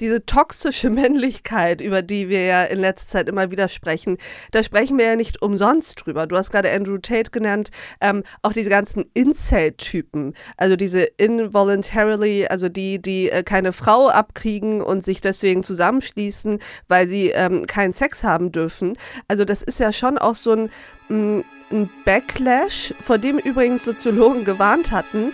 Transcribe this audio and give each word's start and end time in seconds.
diese 0.00 0.24
toxische 0.24 0.90
Männlichkeit, 0.90 1.80
über 1.80 2.02
die 2.02 2.28
wir 2.28 2.44
ja 2.44 2.64
in 2.64 2.80
letzter 2.80 3.08
Zeit 3.08 3.28
immer 3.28 3.50
wieder 3.50 3.68
sprechen, 3.68 4.18
da 4.50 4.62
sprechen 4.62 4.98
wir 4.98 5.06
ja 5.06 5.16
nicht 5.16 5.42
umsonst 5.42 6.04
drüber. 6.04 6.26
Du 6.26 6.36
hast 6.36 6.50
gerade 6.50 6.70
Andrew 6.70 6.98
Tate 6.98 7.30
genannt, 7.30 7.70
ähm, 8.00 8.22
auch 8.42 8.52
diese 8.52 8.70
ganzen 8.70 9.06
Incel-Typen, 9.14 10.34
also 10.56 10.76
diese 10.76 11.02
involuntarily, 11.02 12.46
also 12.46 12.68
die, 12.68 13.00
die 13.00 13.30
äh, 13.30 13.42
keine 13.42 13.72
Frau 13.72 14.08
abkriegen 14.08 14.80
und 14.80 15.04
sich 15.04 15.20
deswegen 15.20 15.62
zusammenschließen, 15.62 16.58
weil 16.88 17.08
sie 17.08 17.30
ähm, 17.30 17.66
keinen 17.66 17.92
Sex 17.92 18.24
haben 18.24 18.52
dürfen. 18.52 18.94
Also 19.28 19.44
das 19.44 19.62
ist 19.62 19.80
ja 19.80 19.92
schon 19.92 20.18
auch 20.18 20.34
so 20.34 20.52
ein, 20.52 20.70
mm, 21.08 21.40
ein 21.72 21.90
Backlash, 22.04 22.94
vor 23.00 23.18
dem 23.18 23.38
übrigens 23.38 23.84
Soziologen 23.84 24.44
gewarnt 24.44 24.90
hatten. 24.90 25.32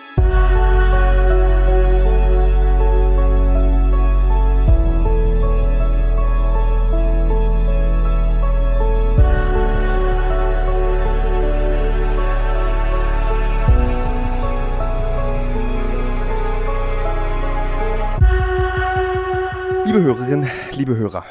Liebe 19.87 20.03
Hörerinnen, 20.03 20.51
liebe 20.73 20.97
Hörer, 20.97 21.25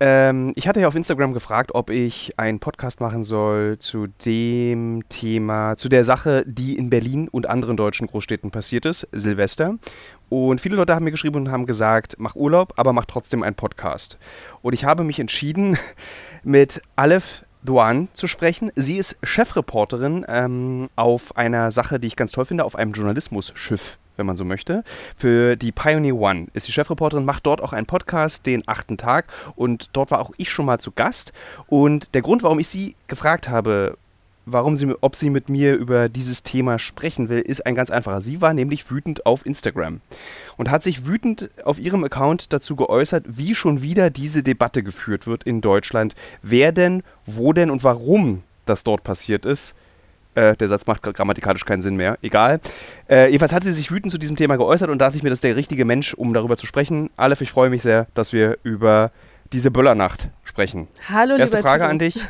ähm, 0.00 0.54
ich 0.56 0.66
hatte 0.66 0.80
ja 0.80 0.88
auf 0.88 0.94
Instagram 0.94 1.34
gefragt, 1.34 1.72
ob 1.74 1.90
ich 1.90 2.38
einen 2.38 2.58
Podcast 2.58 3.02
machen 3.02 3.22
soll 3.22 3.78
zu 3.80 4.06
dem 4.24 5.04
Thema, 5.10 5.76
zu 5.76 5.90
der 5.90 6.02
Sache, 6.02 6.42
die 6.46 6.78
in 6.78 6.88
Berlin 6.88 7.28
und 7.28 7.46
anderen 7.46 7.76
deutschen 7.76 8.06
Großstädten 8.06 8.50
passiert 8.50 8.86
ist, 8.86 9.06
Silvester. 9.12 9.76
Und 10.30 10.62
viele 10.62 10.76
Leute 10.76 10.94
haben 10.94 11.04
mir 11.04 11.10
geschrieben 11.10 11.36
und 11.36 11.50
haben 11.50 11.66
gesagt, 11.66 12.14
mach 12.16 12.34
Urlaub, 12.34 12.72
aber 12.78 12.94
mach 12.94 13.04
trotzdem 13.04 13.42
einen 13.42 13.56
Podcast. 13.56 14.16
Und 14.62 14.72
ich 14.72 14.86
habe 14.86 15.04
mich 15.04 15.20
entschieden, 15.20 15.76
mit 16.42 16.80
Aleph 16.96 17.44
Duan 17.62 18.08
zu 18.14 18.26
sprechen. 18.26 18.72
Sie 18.74 18.96
ist 18.96 19.18
Chefreporterin 19.22 20.24
ähm, 20.28 20.88
auf 20.96 21.36
einer 21.36 21.70
Sache, 21.70 22.00
die 22.00 22.06
ich 22.06 22.16
ganz 22.16 22.32
toll 22.32 22.46
finde, 22.46 22.64
auf 22.64 22.74
einem 22.74 22.92
Journalismusschiff 22.92 23.98
wenn 24.22 24.26
man 24.28 24.36
so 24.36 24.44
möchte. 24.44 24.84
Für 25.16 25.56
die 25.56 25.72
Pioneer 25.72 26.14
One 26.14 26.46
ist 26.54 26.68
die 26.68 26.72
Chefreporterin, 26.72 27.24
macht 27.24 27.44
dort 27.44 27.60
auch 27.60 27.72
einen 27.72 27.86
Podcast, 27.86 28.46
den 28.46 28.62
achten 28.66 28.96
Tag. 28.96 29.26
Und 29.56 29.90
dort 29.92 30.12
war 30.12 30.20
auch 30.20 30.30
ich 30.36 30.50
schon 30.50 30.66
mal 30.66 30.78
zu 30.78 30.92
Gast. 30.92 31.32
Und 31.66 32.14
der 32.14 32.22
Grund, 32.22 32.44
warum 32.44 32.60
ich 32.60 32.68
sie 32.68 32.94
gefragt 33.08 33.48
habe, 33.48 33.98
warum 34.46 34.76
sie, 34.76 34.94
ob 35.00 35.16
sie 35.16 35.28
mit 35.28 35.48
mir 35.48 35.74
über 35.74 36.08
dieses 36.08 36.44
Thema 36.44 36.78
sprechen 36.78 37.28
will, 37.28 37.40
ist 37.40 37.66
ein 37.66 37.74
ganz 37.74 37.90
einfacher. 37.90 38.20
Sie 38.20 38.40
war 38.40 38.54
nämlich 38.54 38.88
wütend 38.90 39.26
auf 39.26 39.44
Instagram 39.44 40.00
und 40.56 40.70
hat 40.70 40.84
sich 40.84 41.04
wütend 41.04 41.50
auf 41.64 41.80
ihrem 41.80 42.04
Account 42.04 42.52
dazu 42.52 42.76
geäußert, 42.76 43.24
wie 43.26 43.56
schon 43.56 43.82
wieder 43.82 44.10
diese 44.10 44.44
Debatte 44.44 44.84
geführt 44.84 45.26
wird 45.26 45.42
in 45.42 45.60
Deutschland. 45.60 46.14
Wer 46.42 46.70
denn, 46.70 47.02
wo 47.26 47.52
denn 47.52 47.70
und 47.70 47.82
warum 47.82 48.44
das 48.66 48.84
dort 48.84 49.02
passiert 49.02 49.44
ist. 49.44 49.74
Äh, 50.34 50.56
der 50.56 50.68
Satz 50.68 50.86
macht 50.86 51.02
grammatikalisch 51.02 51.64
keinen 51.64 51.82
Sinn 51.82 51.96
mehr. 51.96 52.16
Egal. 52.22 52.60
Äh, 53.08 53.26
jedenfalls 53.26 53.52
hat 53.52 53.64
sie 53.64 53.72
sich 53.72 53.90
wütend 53.90 54.12
zu 54.12 54.18
diesem 54.18 54.36
Thema 54.36 54.56
geäußert 54.56 54.88
und 54.88 54.98
da 54.98 55.06
dachte 55.06 55.18
ich 55.18 55.22
mir, 55.22 55.28
das 55.28 55.38
ist 55.38 55.44
der 55.44 55.56
richtige 55.56 55.84
Mensch, 55.84 56.14
um 56.14 56.32
darüber 56.32 56.56
zu 56.56 56.66
sprechen. 56.66 57.10
Aleph, 57.16 57.42
ich 57.42 57.50
freue 57.50 57.68
mich 57.68 57.82
sehr, 57.82 58.06
dass 58.14 58.32
wir 58.32 58.56
über 58.62 59.10
diese 59.52 59.70
Böllernacht 59.70 60.28
sprechen. 60.44 60.88
Hallo, 61.08 61.36
Erste 61.36 61.58
lieber 61.58 61.68
Frage 61.68 61.82
Timo. 61.82 61.90
an 61.90 61.98
dich. 61.98 62.20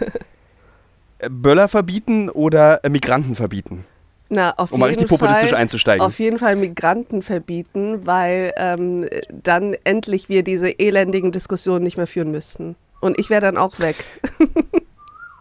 Äh, 1.22 1.28
Böller 1.30 1.68
verbieten 1.68 2.28
oder 2.28 2.84
äh, 2.84 2.88
Migranten 2.88 3.36
verbieten? 3.36 3.84
Na, 4.28 4.54
auf 4.56 4.72
Um 4.72 4.80
mal 4.80 4.86
richtig 4.86 5.08
populistisch 5.08 5.50
Fall, 5.50 5.58
einzusteigen. 5.58 6.04
Auf 6.04 6.18
jeden 6.18 6.38
Fall 6.38 6.56
Migranten 6.56 7.22
verbieten, 7.22 8.06
weil 8.06 8.52
ähm, 8.56 9.06
dann 9.30 9.76
endlich 9.84 10.28
wir 10.28 10.42
diese 10.42 10.68
elendigen 10.68 11.30
Diskussionen 11.30 11.84
nicht 11.84 11.96
mehr 11.96 12.06
führen 12.06 12.30
müssten. 12.30 12.74
Und 13.00 13.18
ich 13.18 13.30
wäre 13.30 13.42
dann 13.42 13.58
auch 13.58 13.78
weg. 13.78 13.96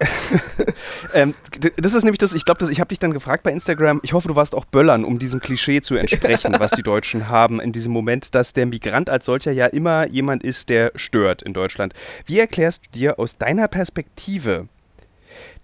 Ähm, 1.14 1.34
das 1.78 1.94
ist 1.94 2.04
nämlich 2.04 2.20
das, 2.20 2.34
ich 2.34 2.46
glaube, 2.46 2.72
ich 2.72 2.80
habe 2.80 2.88
dich 2.88 3.00
dann 3.00 3.12
gefragt 3.12 3.44
bei 3.44 3.52
Instagram, 3.52 4.00
ich 4.03 4.14
hoffe, 4.14 4.30
du 4.30 4.36
warst 4.36 4.56
auch 4.56 4.64
Böllern, 4.64 5.03
um 5.03 5.20
diesem 5.20 5.42
Klischee 5.42 5.81
zu 5.81 5.96
entsprechen, 5.96 6.56
was 6.58 6.72
die 6.72 6.84
Deutschen 6.84 7.28
haben 7.28 7.59
in 7.59 7.74
diesem 7.74 7.92
Moment, 7.92 8.34
dass 8.34 8.53
der 8.53 8.66
Migrant 8.66 9.09
als 9.09 9.25
solcher 9.25 9.52
ja 9.52 9.66
immer 9.66 10.08
jemand 10.08 10.44
ist, 10.44 10.70
der 10.70 10.92
stört 10.96 11.42
in 11.42 11.53
Deutschland. 11.53 11.94
Wie 12.25 12.40
erklärst 12.40 12.86
du 12.86 12.92
dir 12.92 13.20
aus 13.20 13.38
deiner 13.38 13.68
Perspektive 13.68 14.68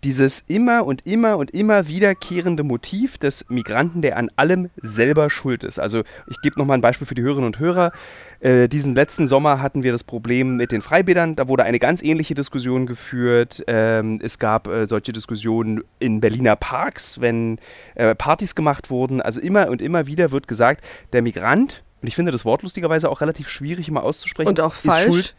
dieses 0.04 0.42
immer 0.48 0.86
und 0.86 1.06
immer 1.06 1.38
und 1.38 1.52
immer 1.52 1.88
wiederkehrende 1.88 2.64
Motiv 2.64 3.18
des 3.18 3.46
Migranten, 3.50 4.02
der 4.02 4.18
an 4.18 4.30
allem 4.36 4.70
selber 4.82 5.30
schuld 5.30 5.64
ist. 5.64 5.80
Also 5.80 6.04
ich 6.28 6.40
gebe 6.42 6.60
nochmal 6.60 6.78
ein 6.78 6.82
Beispiel 6.82 7.08
für 7.08 7.16
die 7.16 7.22
Hörerinnen 7.22 7.48
und 7.48 7.60
Hörer. 7.60 7.92
Äh, 8.40 8.68
diesen 8.68 8.94
letzten 8.96 9.28
Sommer 9.28 9.62
hatten 9.62 9.84
wir 9.84 9.92
das 9.92 10.04
Problem 10.04 10.58
mit 10.58 10.72
den 10.72 10.82
Freibädern. 10.82 11.36
Da 11.36 11.48
wurde 11.48 11.64
eine 11.64 11.80
ganz 11.80 12.04
ähnliche 12.04 12.36
Diskussion 12.36 12.86
geführt. 12.86 13.64
Ähm, 13.68 14.20
es 14.22 14.38
gab 14.40 14.68
äh, 14.68 14.86
solche 14.86 15.14
Diskussionen 15.14 15.84
in 16.00 16.22
Berliner 16.22 16.56
Parks, 16.56 17.20
wenn 17.20 17.58
äh, 17.96 18.14
Partys 18.14 18.54
gemacht 18.56 18.90
wurden. 18.90 19.22
Also 19.22 19.40
immer 19.42 19.70
und 19.70 19.82
immer 19.82 20.06
wieder 20.08 20.32
wird 20.32 20.48
gesagt, 20.48 20.84
der 21.14 21.22
Migrant, 21.22 21.84
und 22.02 22.08
ich 22.08 22.16
finde 22.16 22.32
das 22.32 22.46
Wort 22.46 22.62
lustigerweise 22.62 23.10
auch 23.10 23.22
relativ 23.22 23.50
schwierig 23.50 23.88
immer 23.88 24.04
auszusprechen, 24.04 24.50
Und 24.50 24.60
auch 24.60 24.76
ist 24.76 24.86
falsch. 24.86 25.06
schuld 25.06 25.36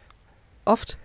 Oft. 0.65 0.99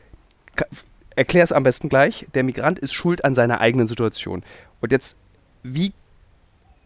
Erklär 1.15 1.43
es 1.43 1.51
am 1.51 1.63
besten 1.63 1.89
gleich. 1.89 2.27
Der 2.33 2.43
Migrant 2.43 2.79
ist 2.79 2.93
schuld 2.93 3.23
an 3.25 3.35
seiner 3.35 3.61
eigenen 3.61 3.87
Situation. 3.87 4.43
Und 4.81 4.91
jetzt, 4.91 5.17
wie 5.63 5.93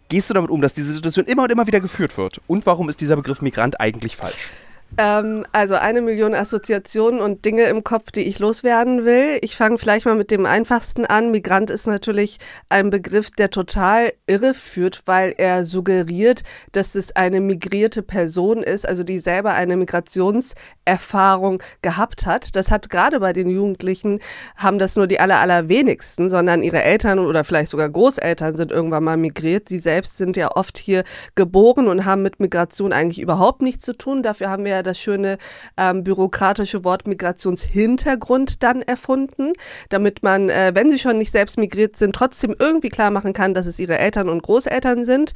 gehst 0.09 0.29
du 0.29 0.33
damit 0.33 0.49
um, 0.49 0.61
dass 0.61 0.73
diese 0.73 0.93
Situation 0.93 1.25
immer 1.25 1.43
und 1.43 1.51
immer 1.51 1.67
wieder 1.67 1.79
geführt 1.79 2.17
wird? 2.17 2.41
Und 2.47 2.65
warum 2.65 2.89
ist 2.89 3.01
dieser 3.01 3.15
Begriff 3.15 3.41
Migrant 3.41 3.79
eigentlich 3.79 4.15
falsch? 4.15 4.51
Ähm, 4.97 5.45
also 5.51 5.75
eine 5.75 6.01
Million 6.01 6.33
Assoziationen 6.33 7.19
und 7.19 7.45
Dinge 7.45 7.63
im 7.63 7.83
Kopf, 7.83 8.11
die 8.11 8.21
ich 8.21 8.39
loswerden 8.39 9.05
will. 9.05 9.37
Ich 9.41 9.55
fange 9.55 9.77
vielleicht 9.77 10.05
mal 10.05 10.15
mit 10.15 10.31
dem 10.31 10.45
einfachsten 10.45 11.05
an. 11.05 11.29
Migrant 11.31 11.69
ist 11.69 11.87
natürlich 11.87 12.39
ein 12.69 12.89
Begriff, 12.89 13.29
der 13.31 13.49
total 13.49 14.13
irre 14.27 14.53
führt, 14.53 15.03
weil 15.05 15.35
er 15.37 15.65
suggeriert, 15.65 16.43
dass 16.71 16.95
es 16.95 17.15
eine 17.15 17.41
migrierte 17.41 18.01
Person 18.01 18.63
ist, 18.63 18.87
also 18.87 19.03
die 19.03 19.19
selber 19.19 19.53
eine 19.53 19.77
Migrationserfahrung 19.77 21.61
gehabt 21.81 22.25
hat. 22.25 22.55
Das 22.55 22.71
hat 22.71 22.89
gerade 22.89 23.19
bei 23.19 23.33
den 23.33 23.49
Jugendlichen, 23.49 24.19
haben 24.55 24.79
das 24.79 24.95
nur 24.95 25.07
die 25.07 25.19
aller, 25.19 25.39
allerwenigsten, 25.39 26.29
sondern 26.29 26.63
ihre 26.63 26.81
Eltern 26.81 27.19
oder 27.19 27.43
vielleicht 27.43 27.71
sogar 27.71 27.89
Großeltern 27.89 28.55
sind 28.55 28.71
irgendwann 28.71 29.03
mal 29.03 29.17
migriert. 29.17 29.69
Sie 29.69 29.79
selbst 29.79 30.17
sind 30.17 30.37
ja 30.37 30.55
oft 30.55 30.77
hier 30.77 31.03
geboren 31.35 31.87
und 31.87 32.05
haben 32.05 32.21
mit 32.21 32.39
Migration 32.39 32.93
eigentlich 32.93 33.19
überhaupt 33.19 33.61
nichts 33.61 33.85
zu 33.85 33.93
tun. 33.93 34.23
Dafür 34.23 34.49
haben 34.49 34.65
wir 34.65 34.76
ja 34.77 34.83
das 34.83 34.99
schöne 34.99 35.37
ähm, 35.75 36.03
bürokratische 36.03 36.83
Wort 36.83 37.07
Migrationshintergrund 37.07 38.63
dann 38.63 38.81
erfunden, 38.81 39.53
damit 39.89 40.23
man, 40.23 40.49
äh, 40.49 40.71
wenn 40.73 40.89
sie 40.89 40.99
schon 40.99 41.17
nicht 41.17 41.31
selbst 41.31 41.57
migriert 41.57 41.95
sind, 41.95 42.15
trotzdem 42.15 42.55
irgendwie 42.57 42.89
klar 42.89 43.11
machen 43.11 43.33
kann, 43.33 43.53
dass 43.53 43.65
es 43.65 43.79
ihre 43.79 43.97
Eltern 43.97 44.29
und 44.29 44.43
Großeltern 44.43 45.05
sind. 45.05 45.33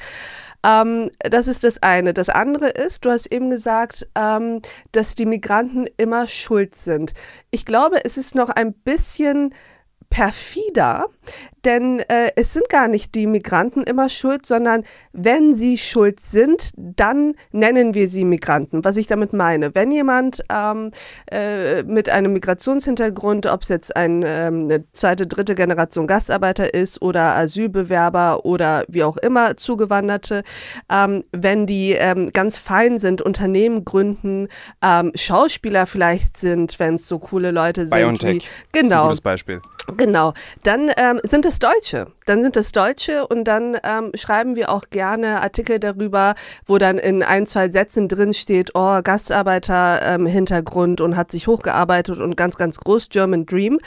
Ähm, 0.63 1.09
das 1.19 1.47
ist 1.47 1.63
das 1.63 1.81
eine. 1.81 2.13
Das 2.13 2.29
andere 2.29 2.69
ist, 2.69 3.05
du 3.05 3.09
hast 3.09 3.31
eben 3.31 3.49
gesagt, 3.49 4.07
ähm, 4.15 4.61
dass 4.91 5.15
die 5.15 5.25
Migranten 5.25 5.87
immer 5.97 6.27
schuld 6.27 6.75
sind. 6.75 7.13
Ich 7.49 7.65
glaube, 7.65 8.05
es 8.05 8.17
ist 8.17 8.35
noch 8.35 8.49
ein 8.49 8.73
bisschen 8.73 9.53
perfider, 10.09 11.07
denn 11.65 11.99
äh, 11.99 12.31
es 12.35 12.53
sind 12.53 12.69
gar 12.69 12.87
nicht 12.87 13.15
die 13.15 13.27
Migranten 13.27 13.83
immer 13.83 14.09
schuld, 14.09 14.45
sondern 14.45 14.83
wenn 15.13 15.55
sie 15.55 15.77
schuld 15.77 16.19
sind, 16.19 16.71
dann 16.75 17.35
nennen 17.51 17.93
wir 17.93 18.09
sie 18.09 18.25
Migranten. 18.25 18.83
Was 18.83 18.97
ich 18.97 19.07
damit 19.07 19.33
meine, 19.33 19.75
wenn 19.75 19.91
jemand 19.91 20.43
ähm, 20.49 20.91
äh, 21.31 21.83
mit 21.83 22.09
einem 22.09 22.33
Migrationshintergrund, 22.33 23.45
ob 23.45 23.61
es 23.63 23.69
jetzt 23.69 23.95
ein, 23.95 24.23
ähm, 24.25 24.63
eine 24.63 24.91
zweite, 24.91 25.27
dritte 25.27 25.55
Generation 25.55 26.07
Gastarbeiter 26.07 26.73
ist 26.73 27.01
oder 27.01 27.35
Asylbewerber 27.35 28.45
oder 28.45 28.83
wie 28.87 29.03
auch 29.03 29.17
immer 29.17 29.57
Zugewanderte, 29.57 30.43
ähm, 30.91 31.23
wenn 31.31 31.67
die 31.67 31.91
ähm, 31.91 32.31
ganz 32.33 32.57
fein 32.57 32.97
sind, 32.97 33.21
Unternehmen 33.21 33.85
gründen, 33.85 34.47
ähm, 34.81 35.11
Schauspieler 35.15 35.85
vielleicht 35.85 36.37
sind, 36.37 36.79
wenn 36.79 36.95
es 36.95 37.07
so 37.07 37.19
coole 37.19 37.51
Leute 37.51 37.81
sind 37.81 37.91
BioNTech 37.91 38.43
wie 38.43 38.79
genau 38.79 39.03
gutes 39.05 39.21
Beispiel. 39.21 39.61
Genau, 39.97 40.33
dann 40.63 40.91
ähm, 40.95 41.19
sind 41.23 41.45
es 41.45 41.50
Deutsche. 41.59 42.07
Dann 42.25 42.43
sind 42.43 42.57
es 42.57 42.71
Deutsche 42.71 43.27
und 43.27 43.45
dann 43.45 43.77
ähm, 43.83 44.11
schreiben 44.15 44.55
wir 44.55 44.69
auch 44.69 44.89
gerne 44.89 45.41
Artikel 45.41 45.79
darüber, 45.79 46.35
wo 46.65 46.77
dann 46.77 46.97
in 46.97 47.23
ein, 47.23 47.47
zwei 47.47 47.69
Sätzen 47.69 48.07
drin 48.07 48.33
steht, 48.33 48.71
oh, 48.75 49.01
Gastarbeiter-Hintergrund 49.03 51.01
und 51.01 51.15
hat 51.15 51.31
sich 51.31 51.47
hochgearbeitet 51.47 52.19
und 52.19 52.37
ganz, 52.37 52.57
ganz 52.57 52.77
groß 52.77 53.09
German 53.09 53.45
Dream. 53.45 53.79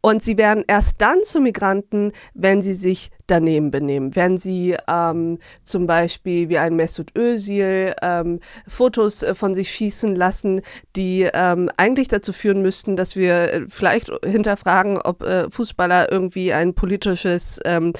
Und 0.00 0.22
sie 0.22 0.38
werden 0.38 0.64
erst 0.66 1.00
dann 1.00 1.22
zu 1.24 1.40
Migranten, 1.40 2.12
wenn 2.34 2.62
sie 2.62 2.74
sich 2.74 3.10
daneben 3.26 3.70
benehmen. 3.70 4.14
Wenn 4.14 4.38
sie 4.38 4.76
ähm, 4.88 5.38
zum 5.64 5.86
Beispiel 5.86 6.48
wie 6.48 6.58
ein 6.58 6.76
Mesut 6.76 7.16
Özil 7.16 7.94
ähm, 8.02 8.40
Fotos 8.66 9.22
äh, 9.22 9.34
von 9.34 9.54
sich 9.54 9.70
schießen 9.70 10.14
lassen, 10.14 10.60
die 10.94 11.28
ähm, 11.32 11.70
eigentlich 11.76 12.08
dazu 12.08 12.32
führen 12.32 12.62
müssten, 12.62 12.96
dass 12.96 13.16
wir 13.16 13.52
äh, 13.52 13.60
vielleicht 13.68 14.10
hinterfragen, 14.24 14.98
ob 14.98 15.22
äh, 15.22 15.50
Fußballer 15.50 16.10
irgendwie 16.10 16.52
ein 16.52 16.74
politisches, 16.74 17.60
ähm, 17.64 17.92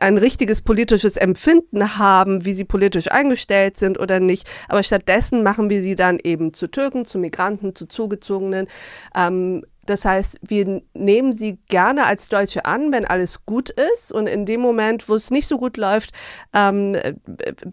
ein 0.00 0.18
richtiges 0.18 0.62
politisches 0.62 1.16
Empfinden 1.16 1.98
haben, 1.98 2.44
wie 2.44 2.54
sie 2.54 2.64
politisch 2.64 3.10
eingestellt 3.10 3.76
sind 3.76 3.98
oder 3.98 4.20
nicht. 4.20 4.48
Aber 4.68 4.82
stattdessen 4.82 5.42
machen 5.42 5.70
wir 5.70 5.82
sie 5.82 5.94
dann 5.94 6.18
eben 6.22 6.52
zu 6.52 6.66
Türken, 6.68 7.04
zu 7.06 7.18
Migranten, 7.18 7.74
zu 7.74 7.86
Zugezogenen. 7.86 8.66
Ähm, 9.14 9.64
das 9.86 10.04
heißt, 10.04 10.38
wir 10.42 10.82
nehmen 10.94 11.32
sie 11.32 11.58
gerne 11.68 12.06
als 12.06 12.28
Deutsche 12.28 12.64
an, 12.64 12.92
wenn 12.92 13.04
alles 13.04 13.44
gut 13.46 13.70
ist. 13.70 14.12
Und 14.12 14.26
in 14.26 14.46
dem 14.46 14.60
Moment, 14.60 15.08
wo 15.08 15.14
es 15.14 15.30
nicht 15.30 15.46
so 15.46 15.58
gut 15.58 15.76
läuft, 15.76 16.12
ähm, 16.52 16.96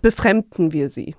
befremden 0.01 0.73
wir 0.73 0.89
sie. 0.89 1.15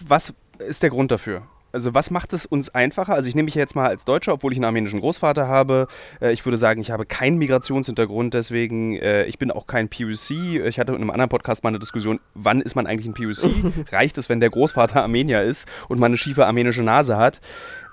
Was 0.00 0.32
ist 0.58 0.82
der 0.82 0.90
Grund 0.90 1.10
dafür? 1.10 1.42
Also 1.72 1.94
was 1.94 2.10
macht 2.10 2.32
es 2.32 2.46
uns 2.46 2.74
einfacher? 2.74 3.14
Also 3.14 3.28
ich 3.28 3.34
nehme 3.34 3.44
mich 3.44 3.54
jetzt 3.54 3.76
mal 3.76 3.86
als 3.86 4.04
Deutscher, 4.04 4.32
obwohl 4.32 4.52
ich 4.52 4.58
einen 4.58 4.64
armenischen 4.64 5.00
Großvater 5.00 5.46
habe. 5.46 5.86
Äh, 6.20 6.32
ich 6.32 6.44
würde 6.44 6.58
sagen, 6.58 6.80
ich 6.80 6.90
habe 6.90 7.06
keinen 7.06 7.38
Migrationshintergrund, 7.38 8.34
deswegen 8.34 8.96
äh, 8.96 9.24
ich 9.24 9.38
bin 9.38 9.50
auch 9.50 9.66
kein 9.66 9.88
PUC. 9.88 10.30
Ich 10.66 10.78
hatte 10.78 10.92
in 10.92 11.00
einem 11.00 11.10
anderen 11.10 11.28
Podcast 11.28 11.62
mal 11.62 11.68
eine 11.68 11.78
Diskussion, 11.78 12.20
wann 12.34 12.60
ist 12.60 12.74
man 12.74 12.86
eigentlich 12.86 13.06
ein 13.06 13.14
PUC? 13.14 13.92
Reicht 13.92 14.18
es, 14.18 14.28
wenn 14.28 14.40
der 14.40 14.50
Großvater 14.50 15.02
Armenier 15.02 15.42
ist 15.42 15.68
und 15.88 16.00
man 16.00 16.10
eine 16.10 16.16
schiefe 16.16 16.46
armenische 16.46 16.82
Nase 16.82 17.16
hat? 17.16 17.40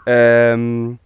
Ähm, 0.05 0.99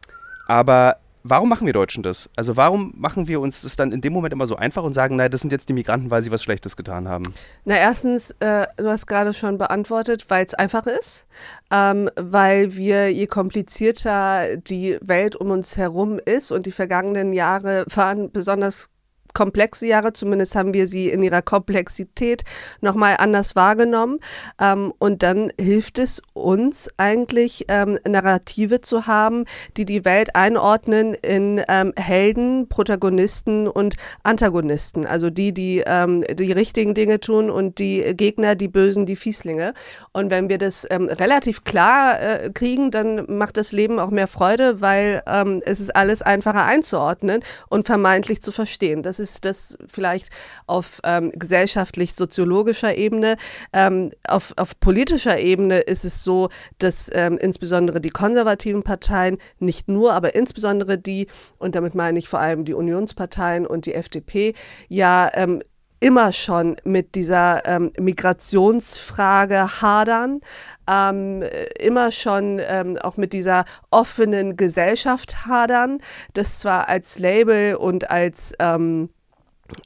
aber 0.52 0.98
warum 1.24 1.48
machen 1.48 1.66
wir 1.66 1.72
Deutschen 1.72 2.04
das? 2.04 2.30
Also 2.36 2.58
warum 2.58 2.94
machen 2.98 3.30
wir 3.30 3.40
uns 3.40 3.62
das 3.62 3.78
dann 3.78 3.94
in 3.94 4.02
dem 4.02 4.12
Moment 4.12 4.34
immer 4.34 4.48
so 4.48 4.58
einfach 4.58 4.84
und 4.84 4.94
sagen, 4.94 5.16
nein, 5.16 5.32
das 5.32 5.40
sind 5.40 5.54
jetzt 5.54 5.70
die 5.70 5.74
Migranten, 5.74 6.12
weil 6.12 6.22
sie 6.22 6.30
was 6.30 6.44
Schlechtes 6.44 6.76
getan 6.76 7.08
haben? 7.08 7.34
Na, 7.64 7.76
erstens, 7.78 8.32
äh, 8.40 8.68
du 8.76 8.90
hast 8.90 9.08
gerade 9.08 9.34
schon 9.34 9.58
beantwortet, 9.58 10.26
weil 10.28 10.46
es 10.46 10.54
einfach 10.54 10.88
ist, 10.88 11.26
ähm, 11.72 12.10
weil 12.18 12.76
wir, 12.76 13.14
je 13.14 13.28
komplizierter 13.28 14.58
die 14.58 14.98
Welt 15.00 15.38
um 15.38 15.52
uns 15.52 15.78
herum 15.78 16.20
ist 16.20 16.52
und 16.52 16.66
die 16.66 16.74
vergangenen 16.74 17.32
Jahre 17.32 17.86
waren 17.88 18.30
besonders 18.30 18.90
komplexe 19.34 19.88
Jahre, 19.88 20.14
zumindest 20.14 20.56
haben 20.56 20.74
wir 20.74 20.88
sie 20.88 21.10
in 21.10 21.24
ihrer 21.24 21.42
Komplexität 21.42 22.44
nochmal 22.82 23.16
anders 23.18 23.56
wahrgenommen. 23.56 24.20
Ähm, 24.60 24.94
und 25.00 25.24
dann 25.24 25.52
hilft 25.60 26.00
es 26.00 26.22
uns 26.34 26.90
eigentlich, 26.98 27.66
ähm, 27.68 28.00
Narrative 28.08 28.82
zu 28.82 29.08
haben, 29.08 29.46
die 29.78 29.86
die 29.86 30.06
Welt 30.06 30.36
einordnen 30.36 31.14
in 31.14 31.62
ähm, 31.68 31.94
Helden, 31.96 32.68
Protagonisten 32.68 33.68
und 33.68 33.96
Antagonisten. 34.24 35.06
Also 35.06 35.30
die, 35.30 35.54
die 35.54 35.84
ähm, 35.86 36.24
die 36.32 36.52
richtigen 36.52 36.94
Dinge 36.94 37.20
tun 37.20 37.50
und 37.50 37.80
die 37.80 38.16
Gegner, 38.16 38.56
die 38.56 38.68
Bösen, 38.68 39.06
die 39.06 39.16
Fieslinge. 39.16 39.74
Und 40.14 40.30
wenn 40.30 40.50
wir 40.50 40.58
das 40.58 40.86
ähm, 40.90 41.08
relativ 41.08 41.64
klar 41.64 42.20
äh, 42.20 42.50
kriegen, 42.50 42.92
dann 42.92 43.26
macht 43.28 43.58
das 43.58 43.72
Leben 43.72 44.00
auch 44.00 44.10
mehr 44.10 44.28
Freude, 44.28 44.82
weil 44.82 45.24
ähm, 45.28 45.62
es 45.66 45.80
ist 45.80 45.96
alles 45.96 46.22
einfacher 46.22 46.66
einzuordnen 46.66 47.44
und 47.70 47.86
vermeintlich 47.86 48.42
zu 48.42 48.52
verstehen. 48.52 49.04
Das 49.04 49.20
ist 49.22 49.46
das 49.46 49.78
vielleicht 49.88 50.30
auf 50.68 51.00
ähm, 51.04 51.32
gesellschaftlich-soziologischer 51.34 52.98
Ebene. 52.98 53.38
Ähm, 53.72 54.12
auf, 54.28 54.54
auf 54.58 54.78
politischer 54.80 55.40
Ebene 55.40 55.80
ist 55.80 56.04
es 56.04 56.24
so, 56.24 56.50
dass 56.80 57.10
ähm, 57.14 57.38
insbesondere 57.38 58.02
die 58.02 58.10
konservativen 58.10 58.84
Parteien, 58.84 59.38
nicht 59.60 59.88
nur, 59.88 60.14
aber 60.14 60.36
insbesondere 60.36 60.98
die, 60.98 61.28
und 61.58 61.76
damit 61.76 61.96
meine 61.96 62.20
ich 62.20 62.28
vor 62.28 62.40
allem 62.40 62.66
die 62.66 62.74
Unionsparteien 62.74 63.66
und 63.66 63.86
die 63.86 63.94
FDP, 63.94 64.54
ja 64.90 65.32
ähm, 65.34 65.62
immer 66.02 66.34
schon 66.34 66.76
mit 66.84 67.16
dieser 67.16 67.66
ähm, 67.66 67.94
Migrationsfrage 67.98 69.82
hadern, 69.82 70.42
ähm, 70.90 71.44
immer 71.80 72.12
schon 72.12 72.60
ähm, 72.60 72.98
auch 72.98 73.18
mit 73.18 73.32
dieser 73.32 73.66
offenen 73.92 74.58
Gesellschaft 74.58 75.46
hadern, 75.46 76.00
das 76.34 76.60
zwar 76.60 76.90
als 76.90 77.20
Label 77.20 77.76
und 77.76 78.10
als 78.10 78.52
ähm, 78.60 79.10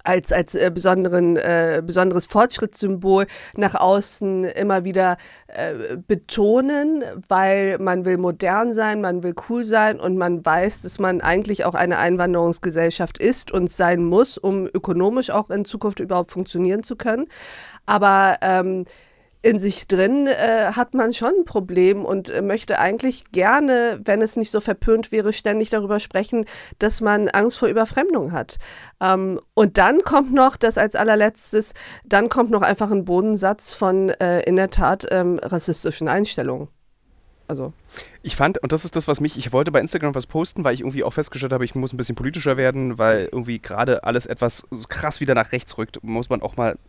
als, 0.03 0.31
als 0.31 0.55
äh, 0.55 0.71
besonderen, 0.73 1.37
äh, 1.37 1.81
besonderes 1.85 2.25
Fortschrittssymbol 2.25 3.25
nach 3.55 3.75
außen 3.75 4.45
immer 4.45 4.83
wieder 4.83 5.17
äh, 5.47 5.97
betonen, 5.97 7.03
weil 7.27 7.77
man 7.79 8.05
will 8.05 8.17
modern 8.17 8.73
sein, 8.73 9.01
man 9.01 9.23
will 9.23 9.35
cool 9.49 9.65
sein 9.65 9.99
und 9.99 10.17
man 10.17 10.45
weiß, 10.45 10.83
dass 10.83 10.99
man 10.99 11.21
eigentlich 11.21 11.65
auch 11.65 11.75
eine 11.75 11.97
Einwanderungsgesellschaft 11.97 13.17
ist 13.17 13.51
und 13.51 13.71
sein 13.71 14.03
muss, 14.03 14.37
um 14.37 14.67
ökonomisch 14.67 15.29
auch 15.29 15.49
in 15.49 15.65
Zukunft 15.65 15.99
überhaupt 15.99 16.31
funktionieren 16.31 16.83
zu 16.83 16.95
können. 16.95 17.27
Aber 17.85 18.37
ähm, 18.41 18.85
in 19.45 19.59
sich 19.59 19.87
drin 19.87 20.25
äh, 20.25 20.71
hat 20.71 20.95
man 20.95 21.13
schon 21.13 21.29
ein 21.41 21.45
Problem 21.45 22.03
und 22.03 22.29
äh, 22.29 22.41
möchte 22.41 22.79
eigentlich 22.79 23.25
gerne, 23.31 24.01
wenn 24.03 24.23
es 24.23 24.37
nicht 24.37 24.49
so 24.49 24.59
verpönt 24.59 25.11
wäre, 25.11 25.33
ständig 25.33 25.69
darüber 25.69 25.99
sprechen, 25.99 26.45
dass 26.79 26.99
man 26.99 27.29
Angst 27.29 27.59
vor 27.59 27.67
Überfremdung 27.67 28.31
hat. 28.31 28.57
Ähm, 28.99 29.39
und 29.53 29.77
dann 29.77 30.01
kommt 30.01 30.33
noch, 30.33 30.57
das 30.57 30.79
als 30.79 30.95
allerletztes, 30.95 31.75
dann 32.03 32.27
kommt 32.27 32.49
noch 32.49 32.63
einfach 32.63 32.89
ein 32.89 33.05
Bodensatz 33.05 33.75
von 33.75 34.09
äh, 34.09 34.39
in 34.41 34.55
der 34.55 34.71
Tat 34.71 35.05
ähm, 35.11 35.39
rassistischen 35.43 36.07
Einstellungen. 36.07 36.69
Also. 37.47 37.73
Ich 38.23 38.35
fand, 38.35 38.57
und 38.63 38.71
das 38.71 38.85
ist 38.85 38.95
das, 38.95 39.07
was 39.07 39.19
mich, 39.19 39.37
ich 39.37 39.53
wollte 39.53 39.71
bei 39.71 39.79
Instagram 39.79 40.15
was 40.15 40.25
posten, 40.25 40.63
weil 40.63 40.73
ich 40.73 40.79
irgendwie 40.79 41.03
auch 41.03 41.13
festgestellt 41.13 41.53
habe, 41.53 41.63
ich 41.63 41.75
muss 41.75 41.93
ein 41.93 41.97
bisschen 41.97 42.15
politischer 42.15 42.57
werden, 42.57 42.97
weil 42.97 43.29
irgendwie 43.31 43.59
gerade 43.59 44.03
alles 44.03 44.25
etwas 44.25 44.65
so 44.71 44.87
krass 44.87 45.21
wieder 45.21 45.35
nach 45.35 45.51
rechts 45.51 45.77
rückt, 45.77 46.03
muss 46.03 46.29
man 46.29 46.41
auch 46.41 46.57
mal 46.57 46.79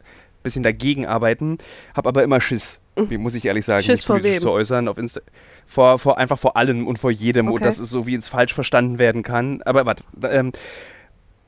bisschen 0.47 0.63
dagegen 0.63 1.07
arbeiten, 1.07 1.59
habe 1.95 2.09
aber 2.09 2.23
immer 2.23 2.41
Schiss, 2.41 2.81
mhm. 2.97 3.21
muss 3.21 3.35
ich 3.35 3.45
ehrlich 3.45 3.65
sagen, 3.65 3.83
Schiss 3.83 4.09
mich 4.09 4.23
politisch 4.23 4.43
zu 4.43 4.51
äußern 4.51 4.89
auf 4.89 4.99
Insta 4.99 5.21
vor, 5.67 5.99
vor 5.99 6.17
einfach 6.19 6.39
vor 6.39 6.57
allem 6.57 6.87
und 6.87 6.99
vor 6.99 7.11
jedem 7.11 7.49
okay. 7.49 7.57
und 7.57 7.65
dass 7.65 7.79
es 7.79 7.91
so 7.91 8.07
wie 8.07 8.15
ins 8.15 8.29
falsch 8.29 8.55
verstanden 8.55 8.99
werden 8.99 9.23
kann. 9.23 9.61
Aber 9.63 9.85
warte, 9.85 10.05
ähm, 10.23 10.53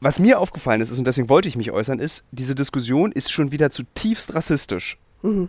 was 0.00 0.18
mir 0.18 0.40
aufgefallen 0.40 0.80
ist, 0.80 0.96
und 0.96 1.06
deswegen 1.06 1.28
wollte 1.28 1.48
ich 1.48 1.56
mich 1.56 1.70
äußern, 1.70 1.98
ist, 1.98 2.24
diese 2.32 2.54
Diskussion 2.54 3.12
ist 3.12 3.30
schon 3.30 3.52
wieder 3.52 3.70
zutiefst 3.70 4.34
rassistisch. 4.34 4.98
Mhm. 5.22 5.48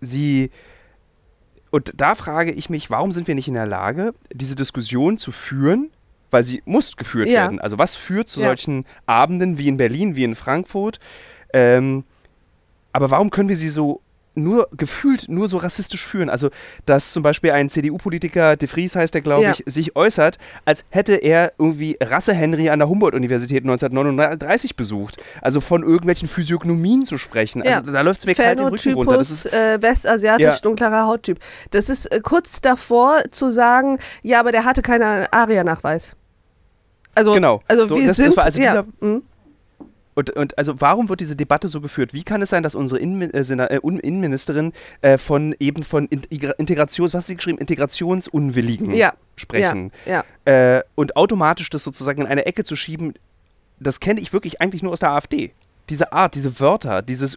Sie 0.00 0.50
und 1.70 1.92
da 1.96 2.14
frage 2.14 2.52
ich 2.52 2.70
mich, 2.70 2.88
warum 2.90 3.10
sind 3.10 3.26
wir 3.26 3.34
nicht 3.34 3.48
in 3.48 3.54
der 3.54 3.66
Lage, 3.66 4.14
diese 4.32 4.54
Diskussion 4.54 5.18
zu 5.18 5.32
führen, 5.32 5.90
weil 6.30 6.44
sie 6.44 6.62
muss 6.66 6.96
geführt 6.96 7.28
ja. 7.28 7.42
werden. 7.42 7.58
Also 7.58 7.78
was 7.78 7.96
führt 7.96 8.28
zu 8.28 8.40
ja. 8.40 8.46
solchen 8.46 8.84
Abenden 9.06 9.58
wie 9.58 9.66
in 9.66 9.76
Berlin, 9.76 10.14
wie 10.14 10.22
in 10.22 10.36
Frankfurt? 10.36 11.00
Ähm, 11.52 12.04
aber 12.94 13.10
warum 13.10 13.30
können 13.30 13.48
wir 13.50 13.56
sie 13.56 13.68
so 13.68 14.00
nur 14.36 14.68
gefühlt 14.76 15.28
nur 15.28 15.48
so 15.48 15.58
rassistisch 15.58 16.04
führen. 16.04 16.28
Also, 16.28 16.50
dass 16.86 17.12
zum 17.12 17.22
Beispiel 17.22 17.52
ein 17.52 17.70
CDU-Politiker, 17.70 18.56
De 18.56 18.68
Vries 18.68 18.96
heißt 18.96 19.14
der, 19.14 19.20
glaube 19.20 19.44
ja. 19.44 19.52
ich, 19.52 19.62
sich 19.66 19.96
äußert, 19.96 20.38
als 20.64 20.84
hätte 20.90 21.14
er 21.14 21.52
irgendwie 21.58 21.96
Rasse-Henry 22.00 22.68
an 22.68 22.80
der 22.80 22.88
Humboldt-Universität 22.88 23.62
1939 23.62 24.76
besucht. 24.76 25.18
Also 25.40 25.60
von 25.60 25.82
irgendwelchen 25.82 26.28
Physiognomien 26.28 27.06
zu 27.06 27.18
sprechen. 27.18 27.62
Also, 27.62 27.70
ja. 27.70 27.78
Also 27.78 27.92
da 27.92 28.00
läuft 28.00 28.20
es 28.20 28.26
mir 28.26 28.34
kalt 28.34 28.58
den 28.58 28.66
Rücken 28.66 28.94
runter. 28.94 29.18
Das 29.18 29.30
ist 29.30 29.52
äh, 29.52 29.80
westasiatisch, 29.80 30.44
ja. 30.44 30.58
dunklerer 30.60 31.06
Hauttyp. 31.06 31.38
Das 31.70 31.88
ist 31.88 32.10
äh, 32.10 32.20
kurz 32.20 32.60
davor 32.60 33.22
zu 33.30 33.52
sagen, 33.52 33.98
ja, 34.22 34.40
aber 34.40 34.52
der 34.52 34.64
hatte 34.64 34.82
keinen 34.82 35.26
Aria-Nachweis. 35.30 36.16
Also, 37.14 37.32
genau. 37.32 37.62
also 37.68 37.86
so, 37.86 37.96
wir 37.96 38.08
das, 38.08 38.16
sind, 38.16 38.28
das 38.28 38.36
war 38.36 38.44
also 38.46 38.60
dieser, 38.60 38.84
mhm. 39.00 39.22
Und, 40.14 40.30
und 40.30 40.56
also 40.56 40.80
warum 40.80 41.08
wird 41.08 41.20
diese 41.20 41.36
Debatte 41.36 41.68
so 41.68 41.80
geführt? 41.80 42.14
Wie 42.14 42.22
kann 42.22 42.40
es 42.42 42.50
sein, 42.50 42.62
dass 42.62 42.74
unsere 42.74 43.00
Innen, 43.00 43.32
äh, 43.32 43.40
äh 43.40 43.80
Innenministerin 43.82 44.72
äh, 45.02 45.18
von 45.18 45.54
eben 45.58 45.82
von 45.82 46.06
Integrations, 46.06 47.12
was 47.12 47.22
hat 47.22 47.26
sie 47.26 47.36
geschrieben, 47.36 47.58
Integrationsunwilligen 47.58 48.94
ja. 48.94 49.14
sprechen? 49.36 49.90
Ja. 50.06 50.24
ja. 50.46 50.76
Äh, 50.78 50.82
und 50.94 51.16
automatisch 51.16 51.70
das 51.70 51.82
sozusagen 51.82 52.22
in 52.22 52.28
eine 52.28 52.46
Ecke 52.46 52.64
zu 52.64 52.76
schieben, 52.76 53.14
das 53.80 54.00
kenne 54.00 54.20
ich 54.20 54.32
wirklich 54.32 54.60
eigentlich 54.60 54.82
nur 54.82 54.92
aus 54.92 55.00
der 55.00 55.10
AfD. 55.10 55.52
Diese 55.90 56.12
Art, 56.12 56.34
diese 56.34 56.60
Wörter, 56.60 57.02
dieses 57.02 57.36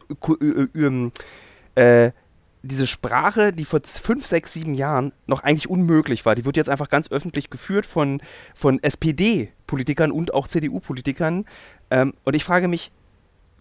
äh, 1.76 2.12
diese 2.68 2.88
Sprache, 2.88 3.54
die 3.54 3.66
vor 3.66 3.82
fünf, 3.84 4.26
sechs, 4.26 4.54
sieben 4.54 4.74
Jahren 4.74 5.14
noch 5.26 5.44
eigentlich 5.44 5.70
unmöglich 5.70 6.26
war, 6.26 6.36
die 6.36 6.46
wird 6.46 6.58
jetzt 6.58 6.70
einfach 6.70 6.90
ganz 6.90 7.12
öffentlich 7.12 7.50
geführt 7.50 7.86
von, 7.86 8.22
von 8.54 8.82
SPD-Politikern 8.82 10.12
und 10.12 10.34
auch 10.34 10.48
CDU-Politikern. 10.48 11.46
Ähm, 11.90 12.14
und 12.24 12.36
ich 12.36 12.44
frage 12.44 12.68
mich, 12.68 12.92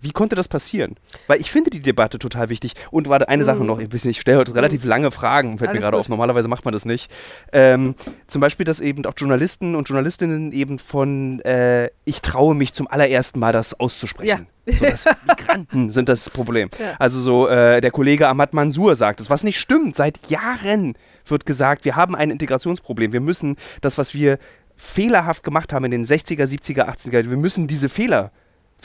wie 0.06 0.12
konnte 0.12 0.36
das 0.36 0.46
passieren? 0.46 0.94
Weil 1.26 1.40
ich 1.40 1.50
finde 1.50 1.70
die 1.70 1.80
Debatte 1.80 2.20
total 2.20 2.48
wichtig. 2.48 2.74
Und 2.92 3.08
warte, 3.08 3.28
eine 3.28 3.42
mhm. 3.42 3.46
Sache 3.46 3.64
noch, 3.64 3.80
ich 3.80 4.20
stelle 4.20 4.38
heute 4.38 4.54
relativ 4.54 4.84
mhm. 4.84 4.88
lange 4.88 5.10
Fragen, 5.10 5.58
fällt 5.58 5.70
Alles 5.70 5.80
mir 5.80 5.84
gerade 5.84 5.96
auf. 5.96 6.08
Normalerweise 6.08 6.46
macht 6.46 6.64
man 6.64 6.72
das 6.72 6.84
nicht. 6.84 7.10
Ähm, 7.52 7.96
zum 8.28 8.40
Beispiel, 8.40 8.64
dass 8.64 8.80
eben 8.80 9.04
auch 9.04 9.14
Journalisten 9.16 9.74
und 9.74 9.88
Journalistinnen 9.88 10.52
eben 10.52 10.78
von 10.78 11.40
äh, 11.40 11.90
ich 12.04 12.22
traue 12.22 12.54
mich 12.54 12.72
zum 12.72 12.86
allerersten 12.86 13.40
Mal 13.40 13.52
das 13.52 13.74
auszusprechen. 13.74 14.46
Ja. 14.66 14.96
So, 14.96 15.10
Migranten 15.26 15.90
sind 15.90 16.08
das 16.08 16.30
Problem. 16.30 16.70
Ja. 16.78 16.94
Also 17.00 17.20
so 17.20 17.48
äh, 17.48 17.80
der 17.80 17.90
Kollege 17.90 18.28
Ahmad 18.28 18.54
Mansour 18.54 18.94
sagt 18.94 19.20
es, 19.20 19.28
was 19.28 19.42
nicht 19.42 19.58
stimmt. 19.58 19.96
Seit 19.96 20.28
Jahren 20.28 20.94
wird 21.24 21.46
gesagt, 21.46 21.84
wir 21.84 21.96
haben 21.96 22.14
ein 22.14 22.30
Integrationsproblem. 22.30 23.12
Wir 23.12 23.20
müssen 23.20 23.56
das, 23.80 23.98
was 23.98 24.14
wir 24.14 24.38
fehlerhaft 24.76 25.42
gemacht 25.42 25.72
haben 25.72 25.84
in 25.86 25.90
den 25.90 26.04
60er, 26.04 26.44
70er, 26.44 26.86
80er, 26.88 27.28
wir 27.28 27.36
müssen 27.36 27.66
diese 27.66 27.88
Fehler 27.88 28.30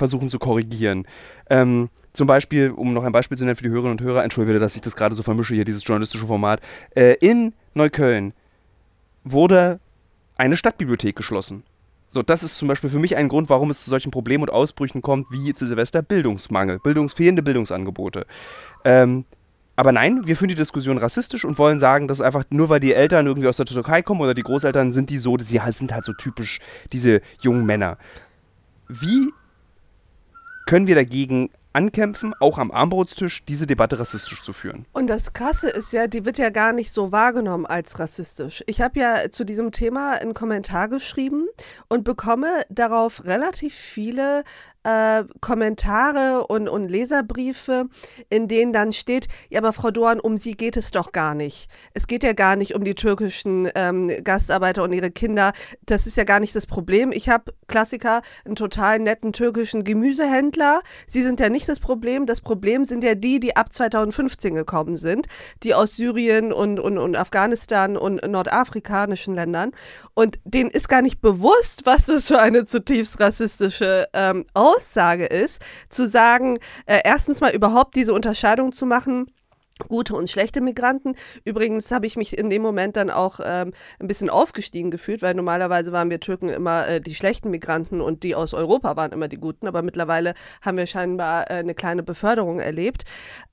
versuchen 0.02 0.32
zu 0.32 0.40
korrigieren. 0.40 1.06
Ähm, 1.50 1.90
zum 2.14 2.28
Beispiel, 2.28 2.72
um 2.72 2.94
noch 2.94 3.04
ein 3.04 3.12
Beispiel 3.12 3.38
zu 3.38 3.46
nennen 3.46 3.56
für 3.56 3.64
die 3.64 3.70
Hörerinnen 3.70 3.98
und 3.98 4.02
Hörer, 4.02 4.24
entschuldige, 4.24 4.60
dass 4.60 4.76
ich 4.76 4.82
das 4.82 4.96
gerade 4.96 5.14
so 5.14 5.22
vermische 5.22 5.54
hier, 5.54 5.64
dieses 5.64 5.86
journalistische 5.86 6.26
Format. 6.26 6.60
Äh, 6.96 7.14
in 7.22 7.54
Neukölln 7.76 8.34
wurde 9.24 9.80
eine 10.38 10.58
Stadtbibliothek 10.58 11.16
geschlossen. 11.16 11.64
So, 12.10 12.24
das 12.24 12.44
ist 12.44 12.56
zum 12.56 12.68
Beispiel 12.68 12.90
für 12.90 13.00
mich 13.00 13.16
ein 13.16 13.30
Grund, 13.30 13.50
warum 13.50 13.70
es 13.70 13.84
zu 13.84 13.90
solchen 13.90 14.12
Problemen 14.12 14.44
und 14.44 14.50
Ausbrüchen 14.50 15.02
kommt, 15.02 15.28
wie 15.32 15.54
zu 15.54 15.66
Silvester 15.66 16.02
Bildungsmangel, 16.02 16.80
Bildungs 16.80 17.14
fehlende 17.14 17.44
Bildungsangebote. 17.44 18.26
Ähm, 18.84 19.24
aber 19.78 19.94
nein, 19.94 20.22
wir 20.26 20.36
führen 20.36 20.50
die 20.50 20.56
Diskussion 20.56 20.98
rassistisch 20.98 21.46
und 21.46 21.58
wollen 21.58 21.80
sagen, 21.80 22.10
dass 22.10 22.20
einfach 22.20 22.44
nur 22.50 22.70
weil 22.70 22.82
die 22.82 22.94
Eltern 22.94 23.28
irgendwie 23.28 23.48
aus 23.48 23.58
der 23.58 23.66
Türkei 23.66 24.02
kommen 24.02 24.20
oder 24.20 24.34
die 24.34 24.44
Großeltern 24.44 24.92
sind 24.92 25.10
die 25.10 25.18
so, 25.18 25.38
sie 25.38 25.62
sind 25.70 25.94
halt 25.94 26.04
so 26.04 26.12
typisch 26.14 26.60
diese 26.92 27.22
jungen 27.40 27.66
Männer. 27.66 27.98
Wie 28.90 29.32
können 30.66 30.88
wir 30.88 30.96
dagegen 30.96 31.50
ankämpfen, 31.74 32.34
auch 32.40 32.58
am 32.58 32.72
Armbrotstisch, 32.72 33.44
diese 33.46 33.66
Debatte 33.66 34.00
rassistisch 34.00 34.44
zu 34.44 34.54
führen. 34.54 34.86
Und 34.94 35.10
das 35.10 35.34
Krasse 35.34 35.70
ist 35.70 35.94
ja, 35.94 36.08
die 36.08 36.26
wird 36.26 36.38
ja 36.38 36.50
gar 36.50 36.74
nicht 36.74 36.92
so 36.92 37.12
wahrgenommen 37.12 37.66
als 37.66 38.00
rassistisch. 38.00 38.64
Ich 38.68 38.82
habe 38.82 39.00
ja 39.00 39.32
zu 39.32 39.46
diesem 39.46 39.72
Thema 39.72 40.14
einen 40.14 40.34
Kommentar 40.34 40.90
geschrieben 40.90 41.48
und 41.88 42.04
bekomme 42.04 42.64
darauf 42.70 43.26
relativ 43.26 43.74
viele 43.74 44.44
äh, 44.84 45.24
Kommentare 45.42 46.48
und, 46.48 46.68
und 46.68 46.90
Leserbriefe, 46.90 47.86
in 48.30 48.48
denen 48.48 48.74
dann 48.74 48.92
steht, 48.94 49.28
ja, 49.50 49.60
aber 49.60 49.74
Frau 49.74 49.92
Dorn, 49.92 50.20
um 50.20 50.38
sie 50.38 50.54
geht 50.54 50.78
es 50.78 50.92
doch 50.92 51.12
gar 51.12 51.36
nicht. 51.36 51.70
Es 51.94 52.08
geht 52.08 52.24
ja 52.24 52.34
gar 52.34 52.56
nicht 52.56 52.76
um 52.76 52.84
die 52.84 52.96
türkischen 52.96 53.70
ähm, 53.76 54.12
Gastarbeiter 54.24 54.84
und 54.84 54.94
ihre 54.94 55.12
Kinder. 55.12 55.54
Das 55.86 56.08
ist 56.08 56.18
ja 56.18 56.24
gar 56.24 56.40
nicht 56.40 56.56
das 56.56 56.68
Problem. 56.68 57.12
Ich 57.12 57.30
habe 57.30 57.54
Klassiker, 57.68 58.22
einen 58.46 58.56
total 58.56 59.00
netten 59.00 59.34
türkischen 59.34 59.84
Gemüsehändler. 59.84 60.82
Sie 61.08 61.22
sind 61.22 61.40
ja 61.40 61.50
nicht 61.50 61.70
das 61.70 61.80
Problem. 61.80 62.26
Das 62.26 62.42
Problem 62.42 62.86
sind 62.86 63.04
ja 63.04 63.16
die, 63.16 63.40
die 63.40 63.56
ab 63.56 63.74
2015 63.74 64.56
gekommen 64.56 64.98
sind, 64.98 65.28
die 65.64 65.76
aus 65.76 65.96
Syrien 65.96 66.52
und, 66.52 66.80
und, 66.80 66.98
und 66.98 67.16
Afghanistan 67.16 67.98
und 67.98 68.28
nordafrikanischen 68.28 69.36
Ländern. 69.36 69.72
Und 70.14 70.40
denen 70.44 70.70
ist 70.70 70.90
gar 70.90 71.02
nicht 71.02 71.22
bewusst, 71.22 71.86
was 71.86 72.06
das 72.06 72.28
für 72.28 72.40
eine 72.40 72.66
zutiefst 72.66 73.20
rassistische 73.20 74.08
ähm, 74.14 74.46
Aussage 74.76 75.26
ist, 75.26 75.62
zu 75.90 76.08
sagen, 76.08 76.58
äh, 76.86 77.00
erstens 77.04 77.42
mal 77.42 77.54
überhaupt 77.54 77.96
diese 77.96 78.14
Unterscheidung 78.14 78.72
zu 78.72 78.86
machen 78.86 79.28
gute 79.88 80.16
und 80.16 80.30
schlechte 80.30 80.62
Migranten. 80.62 81.16
Übrigens 81.46 81.92
habe 81.92 82.06
ich 82.06 82.16
mich 82.16 82.38
in 82.38 82.50
dem 82.50 82.62
Moment 82.62 82.98
dann 82.98 83.10
auch 83.10 83.40
ähm, 83.44 83.74
ein 84.00 84.08
bisschen 84.08 84.30
aufgestiegen 84.30 84.92
gefühlt, 84.92 85.22
weil 85.22 85.34
normalerweise 85.34 85.92
waren 85.92 86.10
wir 86.10 86.20
Türken 86.20 86.50
immer 86.50 86.88
äh, 86.88 87.02
die 87.02 87.16
schlechten 87.16 87.50
Migranten 87.50 88.02
und 88.02 88.24
die 88.24 88.36
aus 88.36 88.54
Europa 88.54 88.96
waren 88.96 89.12
immer 89.12 89.28
die 89.28 89.38
guten, 89.38 89.68
aber 89.68 89.82
mittlerweile 89.82 90.34
haben 90.62 90.78
wir 90.78 90.88
scheinbar 90.88 91.50
äh, 91.50 91.56
eine 91.56 91.76
kleine 91.76 92.04
Beförderung 92.04 92.60
erlebt. 92.60 93.04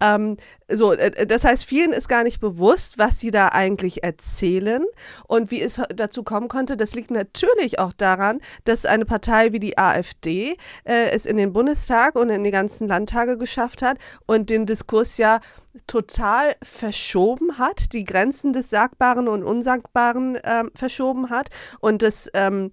Ähm, 0.00 0.36
so, 0.70 0.92
äh, 0.92 1.26
das 1.26 1.44
heißt, 1.44 1.64
vielen 1.64 1.92
ist 1.92 2.08
gar 2.08 2.24
nicht 2.24 2.40
bewusst, 2.40 2.98
was 2.98 3.18
sie 3.20 3.30
da 3.30 3.48
eigentlich 3.48 4.04
erzählen 4.04 4.84
und 5.26 5.50
wie 5.50 5.62
es 5.62 5.80
dazu 5.94 6.22
kommen 6.22 6.48
konnte. 6.48 6.76
Das 6.76 6.94
liegt 6.94 7.10
natürlich 7.10 7.78
auch 7.78 7.92
daran, 7.92 8.40
dass 8.64 8.84
eine 8.84 9.04
Partei 9.04 9.52
wie 9.52 9.60
die 9.60 9.78
AfD 9.78 10.56
äh, 10.84 11.10
es 11.10 11.26
in 11.26 11.36
den 11.36 11.52
Bundestag 11.52 12.16
und 12.16 12.30
in 12.30 12.44
die 12.44 12.50
ganzen 12.50 12.86
Landtage 12.88 13.38
geschafft 13.38 13.82
hat 13.82 13.98
und 14.26 14.50
den 14.50 14.66
Diskurs 14.66 15.16
ja 15.16 15.40
total 15.86 16.56
verschoben 16.62 17.58
hat, 17.58 17.92
die 17.92 18.04
Grenzen 18.04 18.52
des 18.52 18.70
Sagbaren 18.70 19.28
und 19.28 19.42
Unsagbaren 19.42 20.36
äh, 20.36 20.64
verschoben 20.74 21.30
hat 21.30 21.50
und 21.80 22.02
das 22.02 22.30
ähm, 22.34 22.72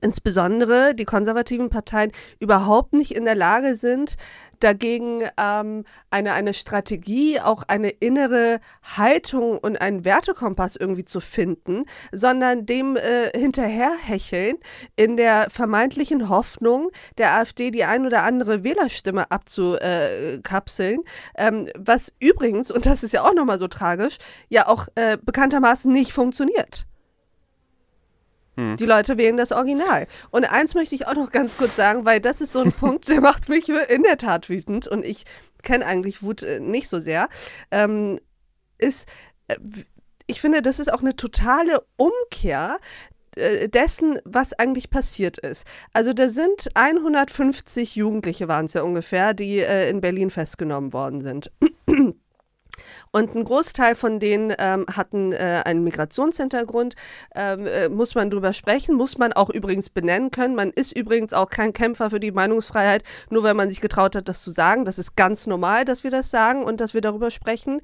insbesondere 0.00 0.94
die 0.94 1.04
konservativen 1.04 1.70
Parteien 1.70 2.12
überhaupt 2.38 2.92
nicht 2.92 3.14
in 3.14 3.24
der 3.24 3.34
Lage 3.34 3.76
sind, 3.76 4.16
dagegen 4.60 5.22
ähm, 5.38 5.84
eine, 6.10 6.32
eine 6.32 6.54
Strategie, 6.54 7.40
auch 7.40 7.62
eine 7.66 7.88
innere 7.88 8.60
Haltung 8.82 9.58
und 9.58 9.80
einen 9.80 10.04
Wertekompass 10.04 10.76
irgendwie 10.76 11.04
zu 11.04 11.20
finden, 11.20 11.84
sondern 12.12 12.66
dem 12.66 12.96
äh, 12.96 13.30
hinterherhecheln 13.36 14.56
in 14.96 15.16
der 15.16 15.48
vermeintlichen 15.50 16.28
Hoffnung, 16.28 16.90
der 17.18 17.36
AfD 17.36 17.70
die 17.70 17.84
ein 17.84 18.06
oder 18.06 18.22
andere 18.22 18.62
Wählerstimme 18.62 19.30
abzukapseln, 19.30 21.00
ähm, 21.36 21.68
was 21.76 22.12
übrigens, 22.20 22.70
und 22.70 22.86
das 22.86 23.02
ist 23.02 23.12
ja 23.12 23.22
auch 23.22 23.34
nochmal 23.34 23.58
so 23.58 23.68
tragisch, 23.68 24.18
ja 24.48 24.68
auch 24.68 24.88
äh, 24.94 25.16
bekanntermaßen 25.20 25.90
nicht 25.92 26.12
funktioniert. 26.12 26.86
Hm. 28.60 28.76
Die 28.76 28.86
Leute 28.86 29.16
wählen 29.16 29.36
das 29.36 29.52
Original. 29.52 30.06
Und 30.30 30.44
eins 30.44 30.74
möchte 30.74 30.94
ich 30.94 31.06
auch 31.06 31.14
noch 31.14 31.30
ganz 31.30 31.56
kurz 31.56 31.76
sagen, 31.76 32.04
weil 32.04 32.20
das 32.20 32.40
ist 32.40 32.52
so 32.52 32.60
ein 32.60 32.72
Punkt, 32.80 33.08
der 33.08 33.20
macht 33.20 33.48
mich 33.48 33.68
in 33.68 34.02
der 34.02 34.18
Tat 34.18 34.48
wütend 34.48 34.86
und 34.86 35.04
ich 35.04 35.24
kenne 35.62 35.86
eigentlich 35.86 36.22
Wut 36.22 36.42
äh, 36.42 36.60
nicht 36.60 36.88
so 36.88 37.00
sehr, 37.00 37.28
ähm, 37.70 38.18
ist, 38.78 39.08
äh, 39.48 39.56
ich 40.26 40.40
finde, 40.40 40.62
das 40.62 40.78
ist 40.78 40.92
auch 40.92 41.00
eine 41.00 41.16
totale 41.16 41.82
Umkehr 41.96 42.78
äh, 43.36 43.68
dessen, 43.68 44.18
was 44.24 44.52
eigentlich 44.52 44.90
passiert 44.90 45.38
ist. 45.38 45.66
Also 45.92 46.12
da 46.12 46.28
sind 46.28 46.68
150 46.74 47.96
Jugendliche 47.96 48.48
waren 48.48 48.66
es 48.66 48.74
ja 48.74 48.82
ungefähr, 48.82 49.34
die 49.34 49.58
äh, 49.58 49.88
in 49.90 50.00
Berlin 50.00 50.30
festgenommen 50.30 50.92
worden 50.92 51.22
sind. 51.22 51.50
Und 53.12 53.34
ein 53.34 53.44
Großteil 53.44 53.96
von 53.96 54.20
denen 54.20 54.54
ähm, 54.56 54.86
hatten 54.88 55.32
äh, 55.32 55.62
einen 55.64 55.82
Migrationshintergrund. 55.82 56.94
Ähm, 57.34 57.66
äh, 57.66 57.88
muss 57.88 58.14
man 58.14 58.30
drüber 58.30 58.52
sprechen, 58.52 58.94
muss 58.94 59.18
man 59.18 59.32
auch 59.32 59.50
übrigens 59.50 59.90
benennen 59.90 60.30
können. 60.30 60.54
Man 60.54 60.70
ist 60.70 60.96
übrigens 60.96 61.32
auch 61.32 61.50
kein 61.50 61.72
Kämpfer 61.72 62.10
für 62.10 62.20
die 62.20 62.30
Meinungsfreiheit, 62.30 63.02
nur 63.28 63.42
weil 63.42 63.54
man 63.54 63.68
sich 63.68 63.80
getraut 63.80 64.14
hat, 64.14 64.28
das 64.28 64.42
zu 64.42 64.52
sagen. 64.52 64.84
Das 64.84 64.98
ist 64.98 65.16
ganz 65.16 65.48
normal, 65.48 65.84
dass 65.84 66.04
wir 66.04 66.12
das 66.12 66.30
sagen 66.30 66.62
und 66.62 66.80
dass 66.80 66.94
wir 66.94 67.00
darüber 67.00 67.32
sprechen. 67.32 67.80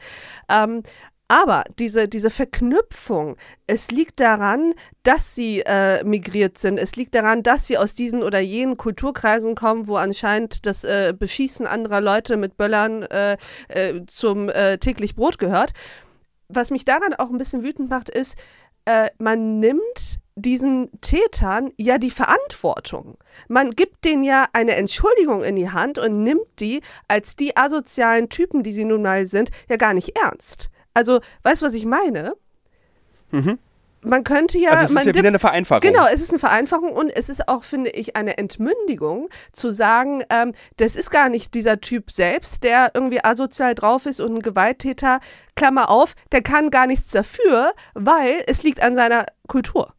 Ähm, 0.48 0.82
aber 1.28 1.64
diese, 1.78 2.06
diese 2.08 2.30
Verknüpfung, 2.30 3.36
es 3.66 3.90
liegt 3.90 4.20
daran, 4.20 4.74
dass 5.02 5.34
sie 5.34 5.60
äh, 5.66 6.04
migriert 6.04 6.58
sind. 6.58 6.78
Es 6.78 6.94
liegt 6.94 7.14
daran, 7.14 7.42
dass 7.42 7.66
sie 7.66 7.78
aus 7.78 7.94
diesen 7.94 8.22
oder 8.22 8.38
jenen 8.38 8.76
Kulturkreisen 8.76 9.54
kommen, 9.56 9.88
wo 9.88 9.96
anscheinend 9.96 10.66
das 10.66 10.84
äh, 10.84 11.12
Beschießen 11.18 11.66
anderer 11.66 12.00
Leute 12.00 12.36
mit 12.36 12.56
Böllern 12.56 13.02
äh, 13.02 13.36
äh 13.68 14.02
zum 14.06 14.48
äh, 14.48 14.78
täglich 14.78 15.16
Brot 15.16 15.38
gehört. 15.38 15.72
Was 16.48 16.70
mich 16.70 16.84
daran 16.84 17.14
auch 17.14 17.30
ein 17.30 17.38
bisschen 17.38 17.64
wütend 17.64 17.90
macht, 17.90 18.08
ist, 18.08 18.36
äh, 18.84 19.10
man 19.18 19.58
nimmt 19.58 20.20
diesen 20.36 20.90
Tätern 21.00 21.72
ja 21.76 21.98
die 21.98 22.10
Verantwortung. 22.10 23.16
Man 23.48 23.70
gibt 23.70 24.04
denen 24.04 24.22
ja 24.22 24.46
eine 24.52 24.76
Entschuldigung 24.76 25.42
in 25.42 25.56
die 25.56 25.70
Hand 25.70 25.98
und 25.98 26.22
nimmt 26.22 26.60
die 26.60 26.82
als 27.08 27.34
die 27.34 27.56
asozialen 27.56 28.28
Typen, 28.28 28.62
die 28.62 28.72
sie 28.72 28.84
nun 28.84 29.02
mal 29.02 29.26
sind, 29.26 29.50
ja 29.68 29.76
gar 29.76 29.94
nicht 29.94 30.16
ernst. 30.16 30.68
Also, 30.96 31.20
weißt 31.42 31.60
du, 31.60 31.66
was 31.66 31.74
ich 31.74 31.84
meine? 31.84 32.34
Mhm. 33.30 33.58
Man 34.00 34.24
könnte 34.24 34.56
ja. 34.56 34.70
Also 34.70 34.84
es 34.84 34.90
ist 34.92 35.04
ja 35.04 35.14
wieder 35.14 35.28
eine 35.28 35.38
Vereinfachung. 35.38 35.80
Genau, 35.90 36.06
es 36.06 36.22
ist 36.22 36.30
eine 36.30 36.38
Vereinfachung 36.38 36.92
und 36.92 37.10
es 37.10 37.28
ist 37.28 37.48
auch, 37.48 37.64
finde 37.64 37.90
ich, 37.90 38.16
eine 38.16 38.38
Entmündigung 38.38 39.28
zu 39.52 39.72
sagen, 39.72 40.22
ähm, 40.30 40.52
das 40.76 40.96
ist 40.96 41.10
gar 41.10 41.28
nicht 41.28 41.54
dieser 41.54 41.80
Typ 41.80 42.10
selbst, 42.10 42.62
der 42.62 42.92
irgendwie 42.94 43.22
asozial 43.22 43.74
drauf 43.74 44.06
ist 44.06 44.20
und 44.20 44.36
ein 44.36 44.40
Gewalttäter, 44.40 45.20
Klammer 45.54 45.90
auf, 45.90 46.14
der 46.32 46.42
kann 46.42 46.70
gar 46.70 46.86
nichts 46.86 47.10
dafür, 47.10 47.72
weil 47.94 48.44
es 48.46 48.62
liegt 48.62 48.82
an 48.82 48.94
seiner 48.94 49.26
Kultur. 49.48 49.92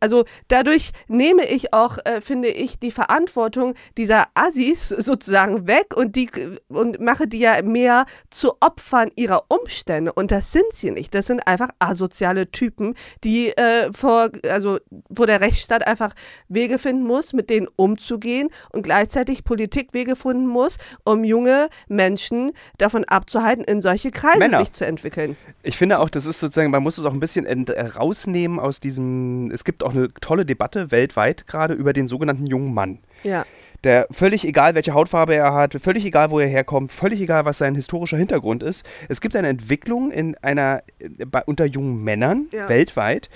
Also 0.00 0.24
dadurch 0.48 0.90
nehme 1.08 1.46
ich 1.46 1.72
auch, 1.72 1.98
äh, 2.04 2.20
finde 2.20 2.48
ich, 2.48 2.78
die 2.78 2.90
Verantwortung 2.90 3.74
dieser 3.96 4.26
Assis 4.34 4.88
sozusagen 4.88 5.66
weg 5.66 5.96
und 5.96 6.16
die 6.16 6.28
und 6.68 7.00
mache 7.00 7.26
die 7.26 7.38
ja 7.38 7.62
mehr 7.62 8.06
zu 8.30 8.52
Opfern 8.60 9.10
ihrer 9.16 9.44
Umstände. 9.48 10.12
Und 10.12 10.30
das 10.30 10.52
sind 10.52 10.72
sie 10.72 10.90
nicht. 10.90 11.14
Das 11.14 11.26
sind 11.26 11.46
einfach 11.46 11.70
asoziale 11.78 12.50
Typen, 12.50 12.94
die 13.22 13.48
äh, 13.56 13.92
vor, 13.92 14.30
also 14.48 14.78
wo 15.08 15.24
der 15.24 15.40
Rechtsstaat 15.40 15.86
einfach 15.86 16.14
Wege 16.48 16.78
finden 16.78 17.04
muss, 17.04 17.32
mit 17.32 17.50
denen 17.50 17.68
umzugehen 17.76 18.48
und 18.72 18.82
gleichzeitig 18.82 19.44
Politik 19.44 19.94
Wege 19.94 20.16
finden 20.16 20.46
muss, 20.46 20.76
um 21.04 21.24
junge 21.24 21.68
Menschen 21.88 22.52
davon 22.78 23.04
abzuhalten, 23.04 23.64
in 23.64 23.80
solche 23.80 24.10
Kreise 24.10 24.38
Männer. 24.38 24.58
sich 24.58 24.72
zu 24.72 24.86
entwickeln. 24.86 25.36
Ich 25.62 25.76
finde 25.76 25.98
auch, 26.00 26.10
das 26.10 26.26
ist 26.26 26.40
sozusagen, 26.40 26.70
man 26.70 26.82
muss 26.82 26.98
es 26.98 27.04
auch 27.04 27.12
ein 27.12 27.20
bisschen 27.20 27.46
rausnehmen 27.68 28.58
aus 28.58 28.80
diesem, 28.80 29.50
es 29.50 29.64
gibt 29.64 29.82
auch 29.82 29.93
eine 29.94 30.08
tolle 30.20 30.44
Debatte 30.44 30.90
weltweit 30.90 31.46
gerade 31.46 31.74
über 31.74 31.92
den 31.92 32.08
sogenannten 32.08 32.46
jungen 32.46 32.74
Mann. 32.74 32.98
Ja. 33.22 33.46
Der 33.82 34.06
völlig 34.10 34.46
egal, 34.46 34.74
welche 34.74 34.94
Hautfarbe 34.94 35.34
er 35.34 35.52
hat, 35.52 35.74
völlig 35.74 36.06
egal, 36.06 36.30
wo 36.30 36.40
er 36.40 36.48
herkommt, 36.48 36.90
völlig 36.90 37.20
egal, 37.20 37.44
was 37.44 37.58
sein 37.58 37.74
historischer 37.74 38.16
Hintergrund 38.16 38.62
ist. 38.62 38.86
Es 39.08 39.20
gibt 39.20 39.36
eine 39.36 39.48
Entwicklung 39.48 40.10
in 40.10 40.36
einer, 40.36 40.82
bei, 41.26 41.42
unter 41.44 41.66
jungen 41.66 42.02
Männern 42.02 42.46
ja. 42.50 42.68
weltweit, 42.68 43.28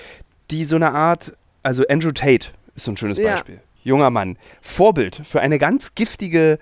die 0.50 0.65
so 0.65 0.77
eine 0.77 0.93
Art, 0.93 1.37
also 1.62 1.85
Andrew 1.88 2.12
Tate 2.12 2.50
ist 2.75 2.85
so 2.85 2.93
ein 2.93 2.97
schönes 2.97 3.23
Beispiel. 3.23 3.57
Ja. 3.57 3.61
Junger 3.85 4.11
Mann. 4.11 4.38
Vorbild 4.62 5.21
für 5.25 5.41
eine 5.41 5.59
ganz 5.59 5.95
giftige 5.95 6.59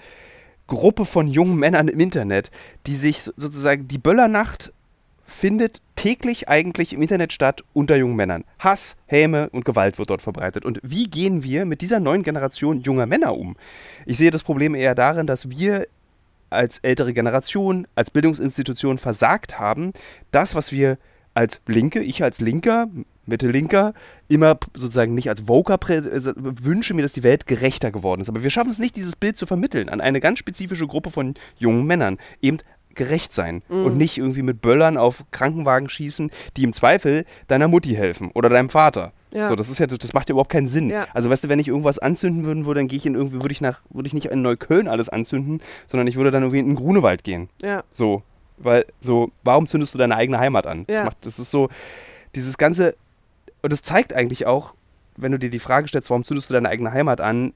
Gruppe 0.67 1.05
von 1.05 1.29
jungen 1.29 1.57
Männern 1.57 1.89
im 1.89 2.01
Internet, 2.01 2.51
die 2.87 2.97
sich 2.97 3.23
sozusagen 3.23 3.87
die 3.87 3.99
Böllernacht 3.99 4.73
findet 5.27 5.83
täglich 5.97 6.49
eigentlich 6.49 6.93
im 6.93 7.03
Internet 7.03 7.33
statt 7.33 7.65
unter 7.73 7.97
jungen 7.97 8.17
Männern. 8.17 8.45
Hass, 8.59 8.97
Häme 9.07 9.51
und 9.51 9.65
Gewalt 9.65 9.99
wird 9.99 10.11
dort 10.11 10.23
verbreitet. 10.23 10.65
Und 10.65 10.81
wie 10.83 11.09
gehen 11.09 11.43
wir 11.43 11.65
mit 11.65 11.81
dieser 11.81 12.01
neuen 12.01 12.23
Generation 12.23 12.81
junger 12.81 13.07
Männer 13.07 13.37
um? 13.37 13.57
Ich 14.05 14.19
sehe 14.19 14.31
das 14.31 14.45
Problem 14.45 14.75
eher 14.75 14.95
darin, 14.95 15.27
dass 15.27 15.51
wir 15.51 15.87
als 16.51 16.79
ältere 16.79 17.13
Generation, 17.13 17.87
als 17.95 18.11
Bildungsinstitution 18.11 18.99
versagt 18.99 19.59
haben, 19.59 19.93
das, 20.31 20.55
was 20.55 20.71
wir 20.71 20.99
als 21.35 21.61
Linke, 21.67 22.01
ich 22.01 22.23
als 22.23 22.41
Linker, 22.41 22.89
Mittellinker, 23.27 23.93
immer 24.29 24.59
sozusagen 24.75 25.15
nicht 25.15 25.29
als 25.29 25.43
Voker 25.43 25.79
äh, 25.89 26.33
wünsche 26.37 26.95
mir, 26.95 27.03
dass 27.03 27.13
die 27.13 27.23
Welt 27.23 27.47
gerechter 27.47 27.91
geworden 27.91 28.23
ist. 28.23 28.29
Aber 28.29 28.43
wir 28.43 28.51
schaffen 28.51 28.71
es 28.71 28.79
nicht, 28.79 28.97
dieses 28.97 29.17
Bild 29.17 29.37
zu 29.37 29.45
vermitteln 29.45 29.89
an 29.89 30.01
eine 30.01 30.21
ganz 30.21 30.39
spezifische 30.39 30.87
Gruppe 30.87 31.11
von 31.11 31.35
jungen 31.59 31.87
Männern. 31.87 32.19
Eben 32.41 32.59
gerecht 32.97 33.33
sein 33.33 33.63
mhm. 33.69 33.85
und 33.85 33.97
nicht 33.97 34.19
irgendwie 34.19 34.43
mit 34.43 34.61
Böllern 34.61 34.97
auf 34.97 35.25
Krankenwagen 35.31 35.89
schießen, 35.89 36.31
die 36.57 36.65
im 36.65 36.73
Zweifel 36.73 37.25
deiner 37.49 37.69
Mutti 37.69 37.95
helfen 37.95 38.31
oder 38.35 38.49
deinem 38.49 38.69
Vater. 38.69 39.13
Ja. 39.33 39.49
So, 39.49 39.57
das 39.57 39.69
ist 39.69 39.79
ja, 39.79 39.87
das 39.87 40.13
macht 40.15 40.29
ja 40.29 40.33
überhaupt 40.33 40.51
keinen 40.51 40.67
Sinn. 40.69 40.91
Ja. 40.91 41.07
Also 41.13 41.29
weißt 41.29 41.45
du, 41.45 41.49
wenn 41.49 41.59
ich 41.59 41.69
irgendwas 41.69 41.99
anzünden 41.99 42.45
würden 42.45 42.65
würde, 42.65 42.81
dann 42.81 42.89
gehe 42.89 42.97
ich 42.97 43.07
in 43.07 43.15
irgendwie, 43.15 43.43
würde 43.43 43.53
ich 43.53 43.61
nach, 43.61 43.83
würde 43.91 44.07
ich 44.07 44.15
nicht 44.15 44.27
in 44.27 44.43
Neukölln 44.43 44.89
alles 44.89 45.09
anzünden, 45.09 45.61
sondern 45.87 46.07
ich 46.07 46.17
würde 46.17 46.31
dann 46.31 46.43
irgendwie 46.43 46.61
in 46.61 46.67
den 46.67 46.77
Grunewald 46.77 47.23
gehen. 47.23 47.49
Ja. 47.63 47.85
So. 47.91 48.23
Weil, 48.59 48.87
so, 49.01 49.31
warum 49.43 49.69
zündest 49.69 49.93
du 49.93 49.99
deine 49.99 50.17
eigene 50.17 50.39
Heimat 50.39 50.67
an? 50.67 50.87
Ja. 50.89 50.97
Das, 50.97 51.05
macht, 51.05 51.27
das 51.27 51.39
ist 51.39 51.51
so, 51.51 51.69
dieses 52.35 52.57
ganze, 52.57 52.97
und 53.61 53.71
das 53.71 53.83
zeigt 53.83 54.15
eigentlich 54.15 54.47
auch, 54.47 54.75
wenn 55.17 55.33
du 55.33 55.39
dir 55.39 55.51
die 55.51 55.59
Frage 55.59 55.89
stellst, 55.89 56.09
warum 56.09 56.25
zündest 56.25 56.49
du 56.49 56.55
deine 56.55 56.71
eigene 56.71 56.91
Heimat 56.91 57.21
an, 57.21 57.53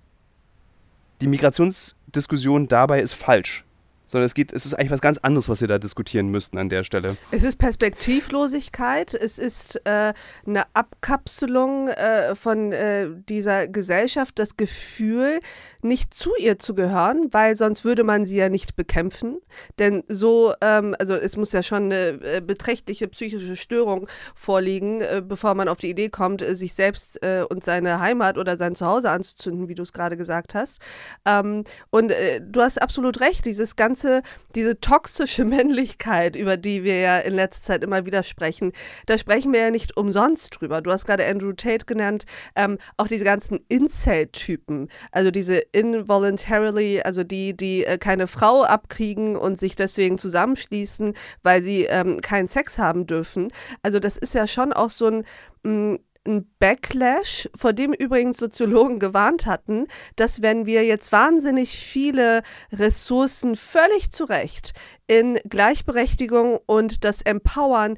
die 1.23 1.29
Migrationsdiskussion 1.29 2.69
dabei 2.69 3.01
ist 3.01 3.15
falsch 3.15 3.65
sondern 4.11 4.27
es 4.27 4.35
geht, 4.35 4.53
es 4.53 4.67
ist 4.67 4.75
eigentlich 4.75 4.91
was 4.91 5.01
ganz 5.01 5.19
anderes, 5.19 5.49
was 5.49 5.61
wir 5.61 5.69
da 5.69 5.79
diskutieren 5.79 6.29
müssten 6.29 6.59
an 6.59 6.69
der 6.69 6.83
Stelle. 6.83 7.17
Es 7.31 7.45
ist 7.45 7.57
Perspektivlosigkeit, 7.59 9.15
es 9.15 9.39
ist 9.39 9.81
äh, 9.87 10.13
eine 10.45 10.65
Abkapselung 10.75 11.89
äh, 11.89 12.35
von 12.35 12.73
äh, 12.73 13.09
dieser 13.29 13.69
Gesellschaft, 13.69 14.39
das 14.39 14.57
Gefühl, 14.57 15.41
nicht 15.83 16.13
zu 16.13 16.31
ihr 16.37 16.59
zu 16.59 16.75
gehören, 16.75 17.29
weil 17.31 17.55
sonst 17.55 17.85
würde 17.85 18.03
man 18.03 18.27
sie 18.27 18.37
ja 18.37 18.49
nicht 18.49 18.75
bekämpfen. 18.75 19.39
Denn 19.79 20.03
so, 20.09 20.55
ähm, 20.61 20.97
also 20.99 21.15
es 21.15 21.37
muss 21.37 21.53
ja 21.53 21.63
schon 21.63 21.85
eine 21.85 22.21
äh, 22.23 22.41
beträchtliche 22.41 23.07
psychische 23.07 23.57
Störung 23.57 24.09
vorliegen, 24.35 25.01
äh, 25.01 25.23
bevor 25.25 25.55
man 25.55 25.69
auf 25.69 25.79
die 25.79 25.91
Idee 25.91 26.09
kommt, 26.09 26.43
äh, 26.43 26.57
sich 26.57 26.75
selbst 26.75 27.21
und 27.51 27.65
seine 27.65 28.01
Heimat 28.01 28.39
oder 28.39 28.57
sein 28.57 28.75
Zuhause 28.75 29.11
anzuzünden, 29.11 29.69
wie 29.69 29.75
du 29.75 29.83
es 29.83 29.93
gerade 29.93 30.17
gesagt 30.17 30.55
hast. 30.55 30.81
Ähm, 31.25 31.65
und 31.91 32.13
du 32.41 32.61
hast 32.61 32.81
absolut 32.81 33.21
recht, 33.21 33.45
dieses 33.45 33.77
ganze 33.77 34.00
ganze, 34.01 34.23
diese 34.55 34.81
toxische 34.81 35.45
Männlichkeit, 35.51 36.37
über 36.37 36.57
die 36.57 36.85
wir 36.85 37.01
ja 37.01 37.19
in 37.19 37.35
letzter 37.35 37.63
Zeit 37.63 37.85
immer 37.85 38.07
wieder 38.07 38.23
sprechen, 38.23 38.73
da 39.07 39.19
sprechen 39.19 39.53
wir 39.53 39.61
ja 39.61 39.71
nicht 39.71 39.97
umsonst 39.97 40.61
drüber. 40.61 40.81
Du 40.81 40.91
hast 40.91 41.07
gerade 41.07 41.27
Andrew 41.27 41.53
Tate 41.53 41.87
genannt, 41.87 42.25
ähm, 42.57 42.79
auch 42.97 43.09
diese 43.09 43.25
ganzen 43.25 43.61
Incel-Typen, 43.69 44.89
also 45.13 45.31
diese 45.31 45.59
involuntarily, 45.73 47.03
also 47.03 47.25
die, 47.25 47.57
die 47.57 47.85
äh, 47.85 47.99
keine 47.99 48.27
Frau 48.27 48.63
abkriegen 48.63 49.37
und 49.37 49.61
sich 49.61 49.77
deswegen 49.77 50.19
zusammenschließen, 50.19 51.15
weil 51.43 51.63
sie 51.63 51.85
ähm, 51.85 52.21
keinen 52.21 52.47
Sex 52.47 52.79
haben 52.79 53.07
dürfen. 53.07 53.49
Also 53.83 53.99
das 53.99 54.17
ist 54.17 54.35
ja 54.35 54.47
schon 54.47 54.73
auch 54.73 54.91
so 54.91 55.07
ein 55.07 55.25
mh, 55.63 55.95
mm, 55.95 55.99
ein 56.27 56.51
Backlash, 56.59 57.49
vor 57.55 57.73
dem 57.73 57.93
übrigens 57.93 58.37
Soziologen 58.37 58.99
gewarnt 58.99 59.47
hatten, 59.47 59.87
dass 60.17 60.43
wenn 60.43 60.67
wir 60.67 60.85
jetzt 60.85 61.13
wahnsinnig 61.13 61.71
viele 61.71 62.43
Ressourcen 62.73 63.57
völlig 63.57 64.11
zu 64.13 64.25
Recht 64.25 64.73
in 65.07 65.39
Gleichberechtigung 65.49 66.59
und 66.67 67.05
das 67.05 67.23
Empowern 67.23 67.97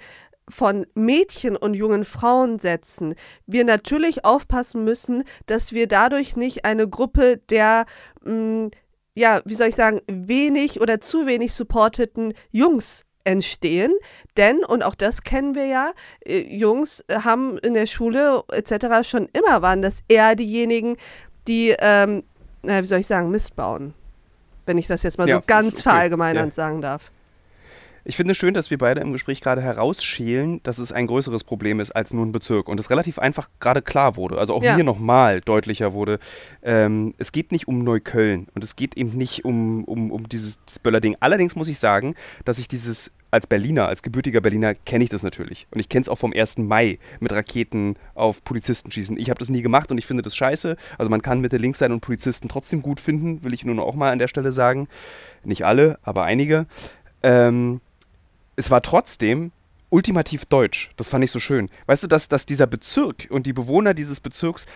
von 0.49 0.87
Mädchen 0.95 1.57
und 1.57 1.75
jungen 1.75 2.05
Frauen 2.05 2.59
setzen, 2.59 3.14
wir 3.47 3.64
natürlich 3.64 4.25
aufpassen 4.25 4.85
müssen, 4.85 5.25
dass 5.47 5.73
wir 5.73 5.87
dadurch 5.87 6.37
nicht 6.37 6.64
eine 6.64 6.88
Gruppe 6.88 7.38
der 7.49 7.87
mh, 8.23 8.33
mm, 8.33 8.71
ja, 9.14 9.43
wie 9.45 9.55
soll 9.55 9.69
ich 9.69 9.75
sagen, 9.75 10.00
wenig 10.07 10.81
oder 10.81 11.00
zu 11.00 11.26
wenig 11.26 11.52
supporteten 11.52 12.33
Jungs 12.50 13.05
entstehen. 13.25 13.93
Denn, 14.37 14.64
und 14.64 14.83
auch 14.83 14.95
das 14.95 15.23
kennen 15.23 15.55
wir 15.55 15.67
ja, 15.67 15.93
äh, 16.25 16.41
Jungs 16.41 17.05
haben 17.11 17.59
in 17.59 17.75
der 17.75 17.87
Schule 17.87 18.43
etc. 18.52 19.09
schon 19.09 19.29
immer 19.33 19.62
waren 19.62 19.83
das 19.83 20.02
eher 20.09 20.35
diejenigen, 20.35 20.97
die, 21.49 21.75
ähm, 21.79 22.23
wie 22.62 22.85
soll 22.85 23.00
ich 23.00 23.07
sagen, 23.07 23.31
Mist 23.31 23.57
bauen. 23.57 23.95
Wenn 24.67 24.79
ich 24.79 24.87
das 24.87 25.02
jetzt 25.02 25.19
mal 25.19 25.29
ja, 25.29 25.37
so 25.37 25.43
ganz 25.47 25.75
okay. 25.75 25.83
verallgemeinernd 25.83 26.52
ja. 26.52 26.55
sagen 26.55 26.81
darf. 26.81 27.11
Ich 28.05 28.17
finde 28.17 28.33
es 28.33 28.39
schön, 28.39 28.55
dass 28.55 28.71
wir 28.71 28.79
beide 28.79 29.01
im 29.01 29.13
Gespräch 29.13 29.41
gerade 29.41 29.63
herausschälen, 29.63 30.61
dass 30.65 30.79
es 30.79 30.93
ein 30.93 31.07
größeres 31.07 31.45
Problem 31.45 31.79
ist 31.79 31.93
als 31.93 32.13
nur 32.13 32.27
ein 32.27 32.33
Bezirk 32.33 32.69
und 32.69 32.81
es 32.81 32.91
relativ 32.91 33.19
einfach 33.19 33.49
gerade 33.61 33.81
klar 33.81 34.17
wurde. 34.17 34.39
Also 34.39 34.55
auch 34.55 34.63
ja. 34.63 34.77
mir 34.77 34.85
nochmal 34.85 35.41
deutlicher 35.41 35.93
wurde. 35.93 36.19
Ähm, 36.63 37.15
es 37.19 37.31
geht 37.31 37.53
nicht 37.53 37.69
um 37.69 37.85
Neukölln 37.85 38.49
und 38.55 38.65
es 38.65 38.75
geht 38.75 38.97
eben 38.97 39.17
nicht 39.17 39.45
um, 39.45 39.85
um, 39.85 40.11
um 40.11 40.29
dieses 40.29 40.59
Böller-Ding. 40.83 41.17
Allerdings 41.21 41.55
muss 41.55 41.69
ich 41.69 41.79
sagen, 41.79 42.15
dass 42.45 42.59
ich 42.59 42.67
dieses 42.67 43.11
als 43.31 43.47
Berliner, 43.47 43.88
als 43.88 44.03
gebürtiger 44.03 44.43
Berliner 44.43 44.75
kenne 44.75 45.05
ich 45.05 45.11
das 45.11 45.23
natürlich. 45.23 45.67
Und 45.71 45.81
ich 45.81 45.88
kenne 45.88 46.03
es 46.03 46.09
auch 46.09 46.19
vom 46.19 46.35
1. 46.35 46.59
Mai 46.59 46.99
mit 47.19 47.33
Raketen 47.33 47.97
auf 48.15 48.45
Polizisten 48.45 48.93
schießen. 48.93 49.17
Ich 49.17 49.31
habe 49.31 49.38
das 49.38 49.49
nie 49.49 49.62
gemacht 49.62 49.91
und 49.91 49.97
ich 49.97 50.05
finde 50.07 50.23
das 50.23 50.37
scheiße. 50.37 50.77
Also 50.99 51.11
man 51.11 51.23
kann 51.23 51.41
Mitte 51.41 51.57
links 51.57 51.79
sein 51.79 51.93
und 51.93 52.03
Polizisten 52.03 52.49
trotzdem 52.51 52.83
gut 52.83 53.01
finden, 53.01 53.43
will 53.43 53.55
ich 53.55 53.65
nur 53.65 53.75
noch 53.75 53.85
auch 53.85 53.95
mal 53.95 54.12
an 54.12 54.19
der 54.19 54.29
Stelle 54.29 54.53
sagen. 54.53 54.87
Nicht 55.45 55.65
alle, 55.65 55.99
aber 56.03 56.25
einige. 56.25 56.67
Ähm, 57.23 57.81
es 58.57 58.71
war 58.71 58.83
trotzdem 58.83 59.53
ultimativ 59.91 60.47
deutsch. 60.47 60.91
Das 60.97 61.09
fand 61.09 61.25
ich 61.25 61.31
so 61.31 61.38
schön. 61.38 61.69
Weißt 61.87 62.03
du, 62.03 62.07
dass, 62.07 62.29
dass 62.29 62.47
dieser 62.47 62.67
Bezirk 62.67 63.29
und 63.31 63.47
die 63.47 63.53
Bewohner 63.53 63.93
dieses 63.95 64.21
Bezirks 64.21 64.67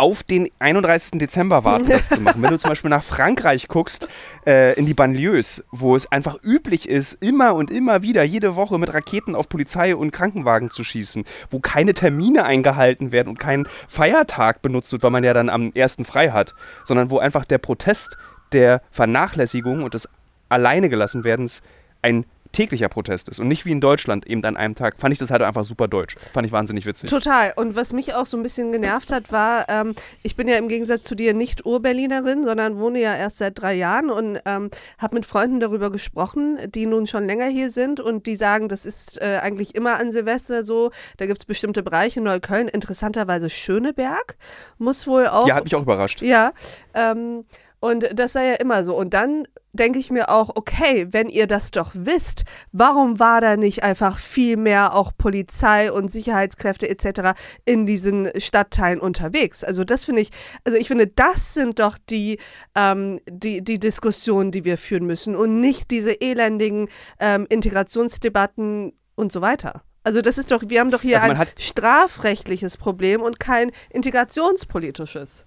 auf 0.00 0.22
den 0.22 0.48
31. 0.60 1.18
Dezember 1.18 1.62
warten, 1.64 1.90
das 1.90 2.08
zu 2.08 2.20
machen. 2.22 2.42
Wenn 2.42 2.50
du 2.50 2.58
zum 2.58 2.70
Beispiel 2.70 2.88
nach 2.88 3.02
Frankreich 3.02 3.68
guckst, 3.68 4.08
äh, 4.46 4.72
in 4.78 4.86
die 4.86 4.94
Banlieues, 4.94 5.62
wo 5.70 5.94
es 5.94 6.10
einfach 6.10 6.42
üblich 6.42 6.88
ist, 6.88 7.22
immer 7.22 7.54
und 7.54 7.70
immer 7.70 8.00
wieder, 8.00 8.22
jede 8.22 8.56
Woche 8.56 8.78
mit 8.78 8.94
Raketen 8.94 9.34
auf 9.34 9.50
Polizei 9.50 9.94
und 9.94 10.10
Krankenwagen 10.10 10.70
zu 10.70 10.84
schießen, 10.84 11.26
wo 11.50 11.60
keine 11.60 11.92
Termine 11.92 12.44
eingehalten 12.44 13.12
werden 13.12 13.28
und 13.28 13.38
kein 13.38 13.68
Feiertag 13.88 14.62
benutzt 14.62 14.90
wird, 14.92 15.02
weil 15.02 15.10
man 15.10 15.22
ja 15.22 15.34
dann 15.34 15.50
am 15.50 15.70
1. 15.76 15.98
frei 16.04 16.30
hat, 16.30 16.54
sondern 16.84 17.10
wo 17.10 17.18
einfach 17.18 17.44
der 17.44 17.58
Protest 17.58 18.16
der 18.52 18.80
Vernachlässigung 18.90 19.82
und 19.82 19.92
des 19.92 20.08
Alleine 20.48 20.88
gelassen 20.88 21.24
werdens 21.24 21.62
ein 22.00 22.24
täglicher 22.52 22.88
Protest 22.88 23.28
ist 23.28 23.40
und 23.40 23.48
nicht 23.48 23.64
wie 23.64 23.72
in 23.72 23.80
Deutschland 23.80 24.26
eben 24.26 24.44
an 24.44 24.56
einem 24.56 24.74
Tag, 24.74 24.98
fand 24.98 25.12
ich 25.12 25.18
das 25.18 25.30
halt 25.30 25.42
einfach 25.42 25.64
super 25.64 25.88
deutsch. 25.88 26.16
Fand 26.32 26.46
ich 26.46 26.52
wahnsinnig 26.52 26.86
witzig. 26.86 27.10
Total. 27.10 27.52
Und 27.56 27.76
was 27.76 27.92
mich 27.92 28.14
auch 28.14 28.26
so 28.26 28.36
ein 28.36 28.42
bisschen 28.42 28.72
genervt 28.72 29.12
hat, 29.12 29.32
war, 29.32 29.68
ähm, 29.68 29.94
ich 30.22 30.36
bin 30.36 30.48
ja 30.48 30.56
im 30.56 30.68
Gegensatz 30.68 31.02
zu 31.04 31.14
dir 31.14 31.34
nicht 31.34 31.64
Urberlinerin, 31.64 32.44
sondern 32.44 32.78
wohne 32.78 33.00
ja 33.00 33.14
erst 33.14 33.38
seit 33.38 33.60
drei 33.60 33.74
Jahren 33.74 34.10
und 34.10 34.40
ähm, 34.44 34.70
habe 34.98 35.14
mit 35.14 35.26
Freunden 35.26 35.60
darüber 35.60 35.90
gesprochen, 35.90 36.58
die 36.74 36.86
nun 36.86 37.06
schon 37.06 37.26
länger 37.26 37.46
hier 37.46 37.70
sind 37.70 38.00
und 38.00 38.26
die 38.26 38.36
sagen, 38.36 38.68
das 38.68 38.86
ist 38.86 39.20
äh, 39.20 39.38
eigentlich 39.42 39.74
immer 39.74 39.98
an 39.98 40.12
Silvester 40.12 40.64
so. 40.64 40.90
Da 41.18 41.26
gibt 41.26 41.40
es 41.40 41.44
bestimmte 41.44 41.82
Bereiche, 41.82 42.20
Neukölln, 42.20 42.68
interessanterweise 42.68 43.50
Schöneberg, 43.50 44.36
muss 44.78 45.06
wohl 45.06 45.26
auch. 45.26 45.46
Ja, 45.46 45.56
hat 45.56 45.64
mich 45.64 45.74
auch 45.74 45.82
überrascht. 45.82 46.22
Ja. 46.22 46.52
Ähm, 46.94 47.44
und 47.80 48.06
das 48.14 48.34
sei 48.34 48.48
ja 48.48 48.54
immer 48.54 48.84
so. 48.84 48.94
Und 48.94 49.14
dann 49.14 49.48
denke 49.72 49.98
ich 49.98 50.10
mir 50.10 50.28
auch, 50.28 50.50
okay, 50.54 51.08
wenn 51.10 51.28
ihr 51.28 51.46
das 51.46 51.70
doch 51.70 51.92
wisst, 51.94 52.44
warum 52.72 53.18
war 53.18 53.40
da 53.40 53.56
nicht 53.56 53.82
einfach 53.82 54.18
viel 54.18 54.56
mehr 54.56 54.94
auch 54.94 55.12
Polizei 55.16 55.90
und 55.90 56.12
Sicherheitskräfte 56.12 56.88
etc. 56.88 57.38
in 57.64 57.86
diesen 57.86 58.28
Stadtteilen 58.38 59.00
unterwegs? 59.00 59.64
Also 59.64 59.84
das 59.84 60.04
finde 60.04 60.20
ich, 60.20 60.30
also 60.64 60.76
ich 60.76 60.88
finde, 60.88 61.06
das 61.06 61.54
sind 61.54 61.78
doch 61.78 61.96
die, 61.98 62.38
ähm, 62.74 63.18
die, 63.28 63.62
die 63.62 63.78
Diskussionen, 63.78 64.50
die 64.50 64.64
wir 64.64 64.76
führen 64.76 65.06
müssen 65.06 65.34
und 65.34 65.60
nicht 65.60 65.90
diese 65.90 66.20
elendigen 66.20 66.88
ähm, 67.18 67.46
Integrationsdebatten 67.48 68.92
und 69.14 69.32
so 69.32 69.40
weiter. 69.40 69.82
Also 70.02 70.20
das 70.20 70.38
ist 70.38 70.50
doch, 70.50 70.62
wir 70.66 70.80
haben 70.80 70.90
doch 70.90 71.02
hier 71.02 71.20
also 71.22 71.32
ein 71.32 71.46
strafrechtliches 71.58 72.76
Problem 72.76 73.22
und 73.22 73.38
kein 73.38 73.70
integrationspolitisches. 73.90 75.46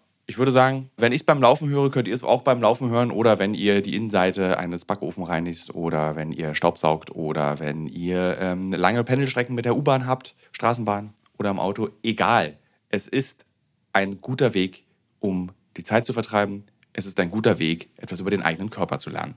ich 0.31 0.37
würde 0.37 0.53
sagen, 0.53 0.89
wenn 0.95 1.11
ich 1.11 1.19
es 1.19 1.25
beim 1.25 1.41
Laufen 1.41 1.67
höre, 1.67 1.91
könnt 1.91 2.07
ihr 2.07 2.13
es 2.13 2.23
auch 2.23 2.41
beim 2.41 2.61
Laufen 2.61 2.89
hören 2.89 3.11
oder 3.11 3.37
wenn 3.37 3.53
ihr 3.53 3.81
die 3.81 3.97
Innenseite 3.97 4.57
eines 4.57 4.85
Backofen 4.85 5.25
reinigt 5.25 5.75
oder 5.75 6.15
wenn 6.15 6.31
ihr 6.31 6.55
Staubsaugt 6.55 7.13
oder 7.13 7.59
wenn 7.59 7.85
ihr 7.85 8.37
ähm, 8.39 8.71
lange 8.71 9.03
Pendelstrecken 9.03 9.53
mit 9.53 9.65
der 9.65 9.75
U-Bahn 9.75 10.07
habt, 10.07 10.33
Straßenbahn 10.53 11.13
oder 11.37 11.49
im 11.49 11.59
Auto. 11.59 11.89
Egal. 12.01 12.55
Es 12.87 13.09
ist 13.09 13.45
ein 13.91 14.21
guter 14.21 14.53
Weg, 14.53 14.85
um 15.19 15.51
die 15.75 15.83
Zeit 15.83 16.05
zu 16.05 16.13
vertreiben. 16.13 16.63
Es 16.93 17.05
ist 17.05 17.19
ein 17.19 17.29
guter 17.29 17.59
Weg, 17.59 17.89
etwas 17.97 18.21
über 18.21 18.31
den 18.31 18.41
eigenen 18.41 18.69
Körper 18.69 18.99
zu 18.99 19.09
lernen. 19.09 19.35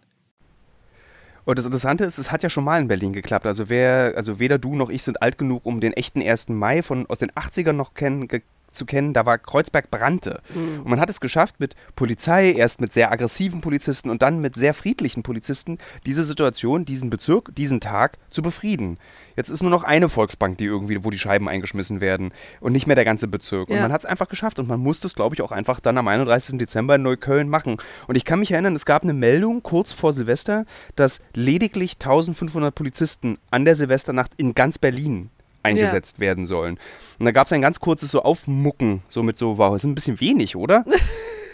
Und 1.45 1.59
das 1.59 1.67
Interessante 1.67 2.05
ist, 2.05 2.19
es 2.19 2.31
hat 2.31 2.45
ja 2.45 2.51
schon 2.51 2.63
mal 2.63 2.81
in 2.81 2.87
Berlin 2.87 3.13
geklappt. 3.13 3.47
Also 3.47 3.69
wer, 3.69 4.13
also 4.15 4.39
weder 4.39 4.59
du 4.59 4.77
noch 4.77 4.91
ich 4.91 5.03
sind 5.03 5.23
alt 5.23 5.39
genug, 5.39 5.67
um 5.67 5.81
den 5.81 5.93
echten 5.93 6.23
1. 6.23 6.51
Mai 6.51 6.85
von 6.85 7.07
aus 7.07 7.19
den 7.19 7.33
80ern 7.33 7.73
noch 7.73 7.95
kennen, 7.95 8.29
zu 8.75 8.87
kennen, 8.87 9.13
da 9.13 9.27
war 9.27 9.39
Kreuzberg 9.39 9.91
brannte. 9.91 10.41
Mhm. 10.55 10.81
Und 10.81 10.91
man 10.91 11.01
hat 11.01 11.11
es 11.11 11.21
geschafft, 11.21 11.61
mit 11.61 11.75
Polizei, 11.97 12.53
erst 12.53 12.81
mit 12.81 12.93
sehr 12.93 13.13
aggressiven 13.13 13.61
Polizisten 13.61 14.11
und 14.11 14.23
dann 14.23 14.41
mit 14.41 14.55
sehr 14.55 14.75
friedlichen 14.75 15.23
Polizisten, 15.23 15.79
diese 16.07 16.25
Situation, 16.25 16.85
diesen 16.85 17.11
Bezirk, 17.11 17.55
diesen 17.55 17.81
Tag 17.81 18.19
zu 18.31 18.43
befrieden. 18.43 18.99
Jetzt 19.37 19.51
ist 19.51 19.63
nur 19.63 19.71
noch 19.71 19.83
eine 19.83 20.09
Volksbank, 20.09 20.59
die 20.59 20.65
irgendwie, 20.65 21.05
wo 21.05 21.11
die 21.11 21.19
Scheiben 21.19 21.49
eingeschmissen 21.49 22.01
werden 22.01 22.33
und 22.61 22.73
nicht 22.73 22.87
mehr 22.87 22.97
der 22.97 23.05
ganze 23.05 23.29
Bezirk. 23.29 23.69
Ja. 23.69 23.77
Und 23.77 23.83
man 23.83 23.93
hat 23.93 24.03
es 24.03 24.07
einfach 24.07 24.29
geschafft 24.29 24.59
und 24.59 24.69
man 24.69 24.81
musste 24.81 25.07
es, 25.07 25.15
glaube 25.15 25.35
ich, 25.35 25.43
auch 25.43 25.53
einfach 25.53 25.81
dann 25.81 25.99
am 25.99 26.09
31. 26.09 26.59
Dezember 26.59 26.97
in 26.97 27.03
Neukölln 27.03 27.49
machen. 27.49 27.77
Und 28.07 28.17
ich 28.17 28.25
kann 28.25 28.39
mich 28.39 28.53
erinnern, 28.53 28.77
es 28.77 28.87
gab 28.87 29.03
eine 29.03 29.13
Meldung 29.13 29.63
kurz 29.63 29.93
vor 29.93 30.13
Silvester, 30.13 30.65
dass 30.97 31.21
lediglich 31.35 31.95
1500 31.95 32.75
Polizisten 32.75 33.39
an 33.51 33.65
der 33.65 33.75
Silvesternacht 33.75 34.33
in 34.37 34.55
ganz 34.55 34.79
Berlin 34.79 35.31
eingesetzt 35.65 36.19
ja. 36.19 36.21
werden 36.21 36.47
sollen. 36.47 36.79
Und 37.19 37.27
da 37.27 37.33
gab 37.33 37.47
es 37.47 37.53
ein 37.53 37.61
ganz 37.61 37.81
kurzes 37.81 38.11
so 38.11 38.23
Aufmucken, 38.23 39.03
so 39.09 39.23
mit 39.23 39.39
so, 39.39 39.59
wow, 39.59 39.73
das 39.73 39.83
ist 39.83 39.91
ein 39.91 39.95
bisschen 39.95 40.21
wenig, 40.21 40.57
oder? 40.57 40.85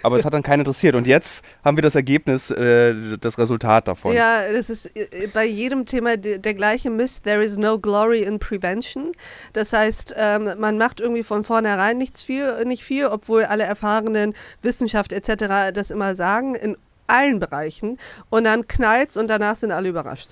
Aber 0.03 0.16
es 0.16 0.25
hat 0.25 0.35
dann 0.35 0.42
keinen 0.42 0.61
interessiert. 0.61 0.94
Und 0.94 1.07
jetzt 1.07 1.44
haben 1.64 1.77
wir 1.77 1.83
das 1.83 1.94
Ergebnis, 1.94 2.51
äh, 2.51 2.94
das 3.20 3.38
Resultat 3.38 3.88
davon. 3.88 4.14
Ja, 4.14 4.51
das 4.51 4.70
ist 4.70 4.96
äh, 4.96 5.29
bei 5.33 5.44
jedem 5.44 5.85
Thema 5.85 6.16
der, 6.16 6.38
der 6.38 6.55
gleiche 6.55 6.90
Mist. 6.90 7.25
There 7.25 7.44
is 7.44 7.59
no 7.59 7.79
glory 7.79 8.23
in 8.23 8.38
prevention. 8.38 9.12
Das 9.53 9.73
heißt, 9.73 10.14
ähm, 10.16 10.51
man 10.59 10.79
macht 10.79 11.01
irgendwie 11.01 11.23
von 11.23 11.44
vornherein 11.44 11.99
nichts 11.99 12.23
viel, 12.23 12.64
nicht 12.64 12.83
viel, 12.83 13.07
obwohl 13.07 13.44
alle 13.44 13.64
erfahrenen 13.64 14.35
Wissenschaft 14.62 15.12
etc. 15.12 15.75
das 15.75 15.90
immer 15.90 16.14
sagen, 16.14 16.55
in 16.55 16.77
allen 17.07 17.38
Bereichen. 17.38 17.99
Und 18.31 18.44
dann 18.44 18.66
knallt 18.68 19.16
und 19.16 19.29
danach 19.29 19.57
sind 19.57 19.73
alle 19.73 19.88
überrascht. 19.88 20.31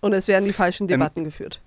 Und 0.00 0.12
es 0.12 0.28
werden 0.28 0.46
die 0.46 0.52
falschen 0.52 0.84
ähm, 0.84 0.88
Debatten 0.88 1.20
ähm, 1.20 1.24
geführt. 1.24 1.60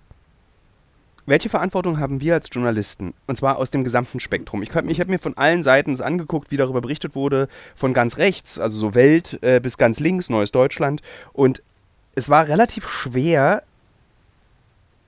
Welche 1.26 1.50
Verantwortung 1.50 2.00
haben 2.00 2.20
wir 2.20 2.34
als 2.34 2.50
Journalisten? 2.52 3.14
Und 3.28 3.38
zwar 3.38 3.58
aus 3.58 3.72
dem 3.72 3.84
gesamten 3.84 4.20
Spektrum. 4.20 4.62
Ich, 4.62 4.70
ich 4.70 5.00
habe 5.00 5.10
mir 5.10 5.20
von 5.20 5.38
allen 5.38 5.64
Seiten 5.64 6.00
angeguckt, 6.02 6.52
wie 6.52 6.58
darüber 6.58 6.82
berichtet 6.82 7.16
wurde, 7.16 7.48
von 7.76 7.94
ganz 7.94 8.18
rechts, 8.18 8.60
also 8.60 8.78
so 8.78 8.96
Welt, 8.96 9.40
äh, 9.42 9.62
bis 9.62 9.78
ganz 9.78 10.00
links, 10.00 10.30
Neues 10.30 10.52
Deutschland. 10.52 11.02
Und 11.32 11.64
es 12.16 12.30
war 12.30 12.48
relativ 12.48 12.90
schwer, 12.90 13.64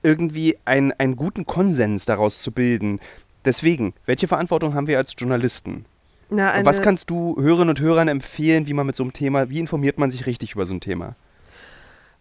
irgendwie 0.02 0.56
ein, 0.64 0.92
einen 0.92 1.16
guten 1.16 1.44
Konsens 1.44 2.06
daraus 2.06 2.40
zu 2.40 2.50
bilden. 2.50 3.00
Deswegen, 3.44 3.92
welche 4.06 4.28
Verantwortung 4.28 4.74
haben 4.74 4.86
wir 4.86 4.98
als 4.98 5.14
Journalisten? 5.18 5.84
Na, 6.30 6.64
was 6.64 6.82
kannst 6.82 7.10
du 7.10 7.36
Hörerinnen 7.38 7.68
und 7.68 7.80
Hörern 7.80 8.08
empfehlen, 8.08 8.66
wie 8.66 8.72
man 8.72 8.86
mit 8.86 8.96
so 8.96 9.04
einem 9.04 9.12
Thema, 9.12 9.48
wie 9.48 9.60
informiert 9.60 9.98
man 9.98 10.10
sich 10.10 10.26
richtig 10.26 10.54
über 10.54 10.66
so 10.66 10.74
ein 10.74 10.80
Thema? 10.80 11.14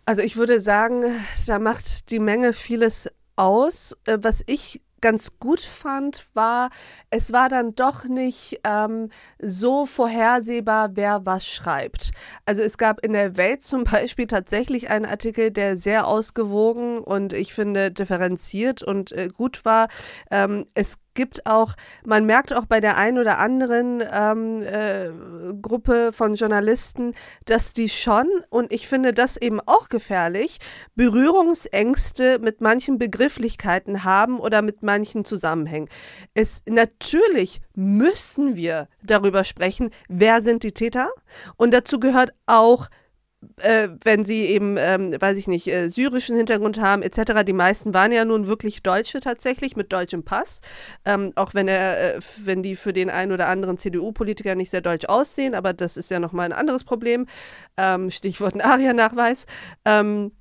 Also 0.06 0.22
ich 0.22 0.38
würde 0.38 0.60
sagen, 0.60 1.04
da 1.48 1.58
macht 1.58 2.12
die 2.12 2.20
Menge 2.20 2.54
vieles 2.54 3.10
aus. 3.36 3.96
Äh, 4.06 4.18
was 4.22 4.44
ich 4.48 4.82
ganz 5.02 5.38
gut 5.40 5.60
fand, 5.60 6.26
war, 6.34 6.72
es 7.12 7.32
war 7.32 7.48
dann 7.48 7.76
doch 7.76 8.06
nicht 8.06 8.60
ähm, 8.64 9.10
so 9.40 9.86
vorhersehbar, 9.86 10.96
wer 10.96 11.28
was 11.28 11.46
schreibt. 11.46 12.10
Also 12.48 12.64
es 12.64 12.80
gab 12.80 13.06
in 13.06 13.14
der 13.14 13.38
Welt 13.38 13.62
zum 13.62 13.84
Beispiel 13.84 14.26
tatsächlich 14.26 14.90
einen 14.90 15.06
Artikel, 15.06 15.52
der 15.52 15.78
sehr 15.78 16.08
ausgewogen 16.08 16.98
und 16.98 17.34
ich 17.34 17.54
finde 17.54 17.92
differenziert 17.92 18.82
und 18.82 19.12
äh, 19.12 19.28
gut 19.28 19.64
war. 19.64 19.90
Ähm, 20.32 20.66
es 20.74 20.98
gibt 21.16 21.46
auch, 21.46 21.74
man 22.06 22.26
merkt 22.26 22.54
auch 22.54 22.66
bei 22.66 22.80
der 22.80 22.98
einen 22.98 23.18
oder 23.18 23.40
anderen 23.40 24.04
ähm, 24.12 24.62
äh, 24.62 25.10
Gruppe 25.62 26.12
von 26.14 26.36
Journalisten, 26.36 27.16
dass 27.46 27.74
die 27.74 27.90
schon, 27.90 28.28
und 28.50 28.72
ich 28.72 28.88
finde 28.88 29.14
das 29.14 29.38
eben 29.38 29.60
auch 29.62 29.90
gefährlich, 29.90 30.60
Berührungsängste 30.96 32.40
mit 32.40 32.62
manchen 32.62 33.00
Begrifflichkeiten 33.00 34.04
haben 34.04 34.40
oder 34.40 34.62
mit 34.62 34.84
manchen 34.84 35.26
Zusammenhängen. 35.26 35.90
Es 36.34 36.62
natürlich 36.68 37.62
müssen 37.74 38.56
wir 38.56 38.88
darüber 39.02 39.44
sprechen, 39.44 39.90
wer 40.08 40.42
sind 40.42 40.64
die 40.64 40.74
Täter? 40.74 41.10
Und 41.58 41.74
dazu 41.74 42.00
gehört 42.00 42.34
auch 42.46 42.90
äh, 43.58 43.90
wenn 44.04 44.26
sie 44.26 44.46
eben, 44.46 44.78
ähm, 44.78 45.16
weiß 45.20 45.38
ich 45.38 45.48
nicht, 45.48 45.68
äh, 45.68 45.90
syrischen 45.90 46.36
Hintergrund 46.36 46.80
haben 46.80 47.02
etc. 47.02 47.44
Die 47.46 47.54
meisten 47.54 47.94
waren 47.94 48.12
ja 48.12 48.26
nun 48.26 48.48
wirklich 48.48 48.84
Deutsche 48.84 49.20
tatsächlich 49.20 49.76
mit 49.76 49.92
deutschem 49.94 50.24
Pass, 50.24 50.62
ähm, 51.06 51.32
auch 51.36 51.54
wenn 51.54 51.68
er, 51.68 52.16
äh, 52.16 52.20
wenn 52.44 52.64
die 52.64 52.76
für 52.76 52.94
den 52.94 53.10
einen 53.10 53.32
oder 53.32 53.48
anderen 53.48 53.78
CDU-Politiker 53.78 54.56
nicht 54.56 54.70
sehr 54.70 54.82
deutsch 54.82 55.06
aussehen, 55.06 55.56
aber 55.56 55.74
das 55.74 55.98
ist 55.98 56.12
ja 56.12 56.20
nochmal 56.20 56.46
ein 56.46 56.54
anderes 56.54 56.84
Problem. 56.84 57.26
Ähm, 57.78 58.12
Stichwort 58.12 58.56
ARIA-Nachweis. 58.64 59.46
Ähm, 59.86 60.32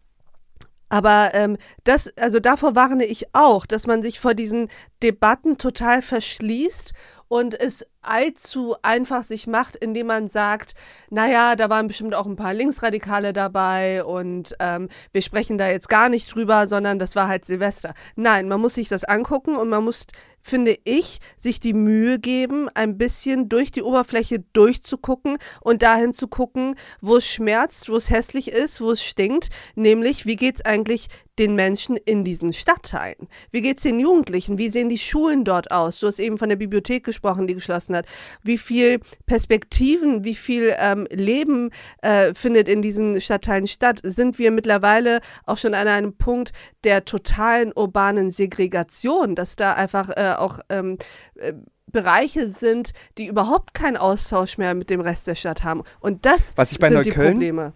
aber 0.88 1.30
ähm, 1.34 1.56
das, 1.82 2.16
also 2.16 2.38
davor 2.38 2.76
warne 2.76 3.04
ich 3.04 3.34
auch, 3.34 3.66
dass 3.66 3.86
man 3.86 4.02
sich 4.02 4.20
vor 4.20 4.34
diesen 4.34 4.68
Debatten 5.02 5.58
total 5.58 6.02
verschließt 6.02 6.94
und 7.34 7.60
es 7.60 7.84
allzu 8.00 8.76
einfach 8.82 9.24
sich 9.24 9.48
macht, 9.48 9.74
indem 9.74 10.06
man 10.06 10.28
sagt, 10.28 10.74
naja, 11.10 11.56
da 11.56 11.68
waren 11.68 11.88
bestimmt 11.88 12.14
auch 12.14 12.26
ein 12.26 12.36
paar 12.36 12.54
Linksradikale 12.54 13.32
dabei 13.32 14.04
und 14.04 14.54
ähm, 14.60 14.88
wir 15.10 15.20
sprechen 15.20 15.58
da 15.58 15.68
jetzt 15.68 15.88
gar 15.88 16.08
nicht 16.08 16.32
drüber, 16.32 16.68
sondern 16.68 17.00
das 17.00 17.16
war 17.16 17.26
halt 17.26 17.44
Silvester. 17.44 17.92
Nein, 18.14 18.46
man 18.46 18.60
muss 18.60 18.76
sich 18.76 18.88
das 18.88 19.02
angucken 19.02 19.56
und 19.56 19.68
man 19.68 19.82
muss 19.82 20.06
finde 20.46 20.78
ich, 20.84 21.20
sich 21.40 21.58
die 21.58 21.72
Mühe 21.72 22.18
geben, 22.18 22.68
ein 22.74 22.98
bisschen 22.98 23.48
durch 23.48 23.72
die 23.72 23.82
Oberfläche 23.82 24.44
durchzugucken 24.52 25.38
und 25.62 25.82
dahin 25.82 26.12
zu 26.12 26.28
gucken, 26.28 26.76
wo 27.00 27.16
es 27.16 27.26
schmerzt, 27.26 27.88
wo 27.88 27.96
es 27.96 28.10
hässlich 28.10 28.52
ist, 28.52 28.82
wo 28.82 28.90
es 28.90 29.02
stinkt, 29.02 29.48
nämlich 29.74 30.26
wie 30.26 30.36
geht 30.36 30.56
es 30.56 30.64
eigentlich 30.66 31.08
den 31.38 31.54
Menschen 31.54 31.96
in 31.96 32.24
diesen 32.24 32.52
Stadtteilen? 32.52 33.28
Wie 33.50 33.62
geht 33.62 33.78
es 33.78 33.82
den 33.82 34.00
Jugendlichen? 34.00 34.58
Wie 34.58 34.68
sehen 34.68 34.88
die 34.88 34.98
Schulen 34.98 35.44
dort 35.44 35.70
aus? 35.70 35.98
Du 35.98 36.06
hast 36.06 36.18
eben 36.18 36.38
von 36.38 36.48
der 36.48 36.56
Bibliothek 36.56 37.04
gesprochen, 37.04 37.46
die 37.46 37.54
geschlossen 37.54 37.96
hat. 37.96 38.06
Wie 38.42 38.58
viel 38.58 39.00
Perspektiven, 39.26 40.24
wie 40.24 40.34
viel 40.34 40.74
ähm, 40.78 41.06
Leben 41.10 41.70
äh, 42.02 42.34
findet 42.34 42.68
in 42.68 42.82
diesen 42.82 43.20
Stadtteilen 43.20 43.68
statt? 43.68 44.00
Sind 44.02 44.38
wir 44.38 44.50
mittlerweile 44.50 45.20
auch 45.46 45.58
schon 45.58 45.74
an 45.74 45.88
einem 45.88 46.16
Punkt 46.16 46.52
der 46.84 47.04
totalen 47.04 47.72
urbanen 47.72 48.30
Segregation, 48.30 49.34
dass 49.34 49.56
da 49.56 49.74
einfach 49.74 50.10
äh, 50.16 50.34
auch 50.36 50.60
ähm, 50.68 50.98
äh, 51.36 51.54
Bereiche 51.94 52.50
sind, 52.50 52.92
die 53.16 53.26
überhaupt 53.26 53.72
keinen 53.72 53.96
Austausch 53.96 54.58
mehr 54.58 54.74
mit 54.74 54.90
dem 54.90 55.00
Rest 55.00 55.26
der 55.26 55.36
Stadt 55.36 55.62
haben. 55.62 55.82
Und 56.00 56.26
das 56.26 56.52
Was 56.56 56.72
ich 56.72 56.78
bei 56.78 56.88
sind 56.88 57.06
Neukölln, 57.06 57.28
die 57.28 57.32
Probleme. 57.32 57.72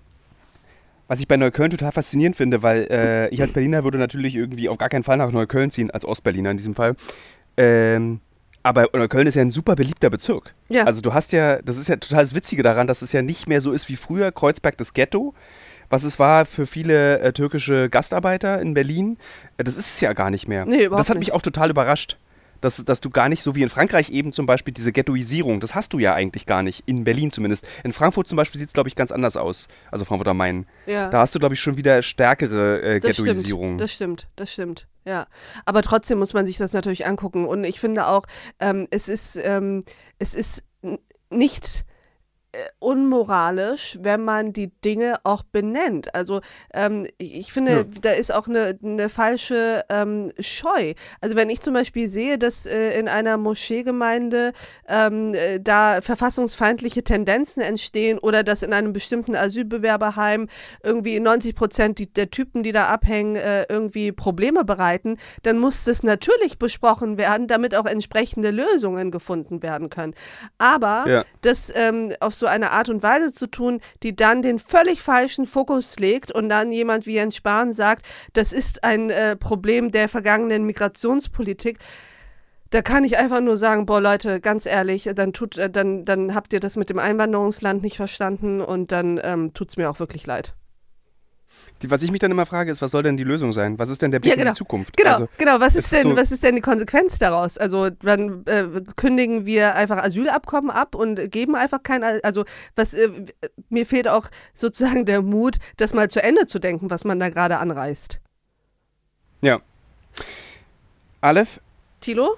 Was 1.09 1.21
ich 1.21 1.27
bei 1.27 1.37
Neukölln 1.37 1.71
total 1.71 1.91
faszinierend 1.91 2.37
finde, 2.37 2.63
weil 2.63 2.87
äh, 2.91 3.29
ich 3.31 3.41
als 3.41 3.53
Berliner 3.53 3.83
würde 3.83 3.99
natürlich 3.99 4.35
irgendwie 4.35 4.69
auf 4.69 4.79
gar 4.79 4.91
keinen 4.91 5.05
Fall 5.05 5.17
nach 5.17 5.33
Neukölln 5.33 5.71
ziehen, 5.71 5.91
als 5.91 6.05
Ostberliner 6.05 6.51
in 6.51 6.59
diesem 6.59 6.75
Fall. 6.75 6.95
Ähm, 7.57 8.21
aber 8.63 8.89
Neukölln 8.93 9.27
ist 9.27 9.35
ja 9.35 9.43
ein 9.43 9.51
super 9.51 9.75
beliebter 9.75 10.11
Bezirk. 10.11 10.53
Ja. 10.69 10.85
Also 10.85 11.01
du 11.01 11.15
hast 11.15 11.33
ja, 11.33 11.63
das 11.63 11.79
ist 11.79 11.89
ja 11.89 11.97
total 11.97 12.23
das 12.23 12.35
Witzige 12.35 12.63
daran, 12.63 12.87
dass 12.87 13.01
es 13.01 13.13
ja 13.13 13.23
nicht 13.23 13.49
mehr 13.49 13.63
so 13.63 13.73
ist 13.73 13.89
wie 13.89 13.97
früher, 13.97 14.31
Kreuzberg 14.31 14.77
das 14.77 14.93
Ghetto, 14.93 15.35
was 15.89 16.05
es 16.05 16.19
war 16.19 16.45
für 16.45 16.67
viele 16.67 17.21
äh, 17.21 17.33
türkische 17.33 17.89
Gastarbeiter 17.89 18.61
in 18.61 18.75
Berlin. 18.75 19.17
Äh, 19.57 19.65
das 19.65 19.77
ist 19.77 19.95
es 19.95 20.01
ja 20.03 20.13
gar 20.13 20.31
nicht 20.31 20.47
mehr. 20.47 20.67
Nee, 20.67 20.85
überhaupt 20.85 21.01
das 21.01 21.09
hat 21.09 21.17
nicht. 21.17 21.29
mich 21.29 21.33
auch 21.33 21.43
total 21.43 21.71
überrascht. 21.71 22.19
Dass, 22.61 22.85
dass 22.85 23.01
du 23.01 23.11
gar 23.11 23.29
nicht 23.29 23.43
so 23.43 23.55
wie 23.55 23.63
in 23.63 23.69
Frankreich 23.69 24.11
eben 24.11 24.33
zum 24.33 24.47
Beispiel 24.47 24.75
diese 24.75 24.93
Ghettoisierung, 24.93 25.61
das 25.61 25.75
hast 25.75 25.93
du 25.93 25.99
ja 25.99 26.15
eigentlich 26.15 26.47
gar 26.47 26.63
nicht, 26.63 26.83
in 26.87 27.05
Berlin 27.05 27.31
zumindest. 27.31 27.67
In 27.85 27.93
Frankfurt 27.93 28.27
zum 28.29 28.37
Beispiel 28.37 28.59
sieht 28.59 28.69
es, 28.69 28.75
glaube 28.75 28.89
ich, 28.89 28.97
ganz 28.97 29.13
anders 29.13 29.37
aus. 29.37 29.69
Also 29.91 30.05
Frankfurt 30.05 30.29
am 30.29 30.37
Main. 30.39 30.67
Ja. 30.87 31.11
Da 31.11 31.21
hast 31.21 31.35
du, 31.35 31.39
glaube 31.39 31.55
ich, 31.55 31.61
schon 31.61 31.77
wieder 31.77 32.03
stärkere 32.03 32.81
äh, 32.83 33.01
Das 33.01 33.17
Ghettoisierung. 33.17 33.79
stimmt, 33.79 33.81
das 33.81 33.93
stimmt, 33.93 34.29
das 34.37 34.53
stimmt. 34.53 34.87
Ja, 35.05 35.27
aber 35.65 35.83
trotzdem 35.83 36.19
muss 36.19 36.35
man 36.35 36.47
sich 36.47 36.59
das 36.59 36.73
natürlich 36.73 37.07
angucken. 37.07 37.47
Und 37.47 37.65
ich 37.65 37.81
finde 37.81 38.07
auch, 38.07 38.25
ähm, 38.61 38.87
es 38.91 39.09
ist, 39.09 39.39
ähm, 39.43 39.85
es 40.19 40.35
ist 40.35 40.65
nicht 41.31 41.85
unmoralisch, 42.79 43.99
wenn 44.01 44.25
man 44.25 44.53
die 44.53 44.69
Dinge 44.85 45.17
auch 45.25 45.43
benennt. 45.43 46.15
Also 46.15 46.41
ähm, 46.75 47.07
ich 47.19 47.49
ich 47.49 47.53
finde, 47.53 47.73
Ja. 47.73 47.85
da 48.03 48.11
ist 48.11 48.33
auch 48.33 48.47
eine, 48.49 48.79
eine 48.83 49.09
falsche 49.09 49.85
ähm, 49.89 50.33
Scheu. 50.41 50.93
Also 51.21 51.35
wenn 51.37 51.49
ich 51.51 51.61
zum 51.63 51.73
Beispiel 51.73 52.09
sehe, 52.09 52.37
dass 52.39 52.67
äh, 52.67 52.99
in 52.99 53.09
einer 53.09 53.37
Moscheegemeinde 53.37 54.53
ähm, 54.89 55.35
äh, 55.35 55.61
da 55.61 56.01
verfassungsfeindliche 56.03 57.05
Tendenzen 57.05 57.63
entstehen 57.63 58.19
oder 58.19 58.43
dass 58.43 58.63
in 58.63 58.73
einem 58.73 58.93
bestimmten 58.93 59.35
Asylbewerberheim 59.37 60.49
irgendwie 60.83 61.19
90 61.21 61.55
Prozent 61.55 61.99
die, 61.99 62.13
der 62.13 62.31
Typen, 62.31 62.63
die 62.63 62.73
da 62.73 62.87
abhängen, 62.89 63.37
äh, 63.37 63.65
irgendwie 63.69 64.13
Probleme 64.13 64.65
bereiten, 64.65 65.17
dann 65.43 65.59
muss 65.59 65.85
das 65.85 66.03
natürlich 66.03 66.59
besprochen 66.59 67.17
werden, 67.19 67.47
damit 67.47 67.75
auch 67.75 67.87
entsprechende 67.87 68.51
Lösungen 68.51 69.11
gefunden 69.11 69.63
werden 69.63 69.91
können. 69.91 70.15
Aber 70.59 71.05
Ja. 71.07 71.25
das 71.43 71.73
ähm, 71.75 72.13
auf 72.21 72.35
so 72.35 72.47
eine 72.49 72.73
Art 72.73 72.89
und 72.89 73.03
Weise 73.03 73.33
zu 73.33 73.47
tun, 73.47 73.81
die 74.03 74.17
dann 74.17 74.43
den 74.43 74.59
völlig 74.59 75.03
falschen 75.03 75.47
Fokus 75.47 75.99
legt 75.99 76.33
und 76.33 76.49
dann 76.49 76.73
jemand 76.73 77.07
wie 77.07 77.15
Jens 77.15 77.37
Spahn 77.37 77.73
sagt, 77.73 78.07
das 78.33 78.53
ist 78.53 78.85
ein 78.85 79.11
äh, 79.11 79.37
Problem 79.37 79.91
der 79.91 80.09
vergangenen 80.09 80.65
Migrationspolitik. 80.65 81.79
Da 82.71 82.83
kann 82.83 83.05
ich 83.05 83.17
einfach 83.17 83.41
nur 83.41 83.57
sagen, 83.57 83.87
boah 83.87 84.01
Leute, 84.01 84.41
ganz 84.41 84.67
ehrlich, 84.67 85.09
dann 85.15 85.33
tut, 85.33 85.57
äh, 85.57 85.71
dann, 85.71 86.05
dann 86.05 86.35
habt 86.35 86.53
ihr 86.53 86.61
das 86.61 86.77
mit 86.77 86.91
dem 86.91 86.99
Einwanderungsland 86.99 87.83
nicht 87.83 87.97
verstanden 87.97 88.61
und 88.61 88.93
dann 88.93 89.21
ähm, 89.23 89.55
tut 89.55 89.71
es 89.71 89.77
mir 89.77 89.89
auch 89.89 90.01
wirklich 90.01 90.27
leid. 90.27 90.55
Die, 91.83 91.91
was 91.91 92.03
ich 92.03 92.11
mich 92.11 92.21
dann 92.21 92.31
immer 92.31 92.45
frage, 92.47 92.71
ist, 92.71 92.83
was 92.83 92.91
soll 92.91 93.03
denn 93.03 93.17
die 93.17 93.25
Lösung 93.25 93.53
sein? 93.53 93.79
Was 93.79 93.89
ist 93.89 94.03
denn 94.03 94.11
der 94.11 94.19
Blick 94.21 94.31
Ja, 94.33 94.37
genau. 94.37 94.49
in 94.51 94.55
die 94.55 94.59
Zukunft? 94.59 94.97
Genau, 94.97 95.11
Also, 95.13 95.29
genau. 95.39 95.61
Was 95.61 95.77
ist 95.77 95.93
denn, 95.93 96.03
so- 96.03 96.17
was 96.17 96.31
ist 96.33 96.43
denn 96.43 96.55
die 96.57 96.61
Konsequenz 96.61 97.19
daraus? 97.19 97.57
Also 97.59 97.91
dann 97.91 98.45
äh, 98.47 98.67
kündigen 98.97 99.47
wir 99.47 99.75
einfach 99.75 99.99
Asylabkommen 99.99 100.71
ab 100.71 100.95
und 100.95 101.31
geben 101.31 101.55
einfach 101.57 101.83
kein, 101.83 102.03
Al- 102.05 102.21
also 102.23 102.45
was 102.77 102.95
äh, 102.95 103.09
mir 103.69 103.87
fehlt 103.87 104.09
auch 104.09 104.27
sozusagen 104.55 105.05
der 105.07 105.23
Mut, 105.23 105.57
das 105.77 105.95
mal 105.95 106.09
zu 106.11 106.23
Ende 106.23 106.47
zu 106.47 106.59
denken, 106.59 106.91
was 106.91 107.05
man 107.05 107.19
da 107.21 107.29
gerade 107.31 107.59
anreißt. 107.59 108.21
ja. 109.41 109.61
Aleph, 111.21 111.61
Tilo? 112.01 112.37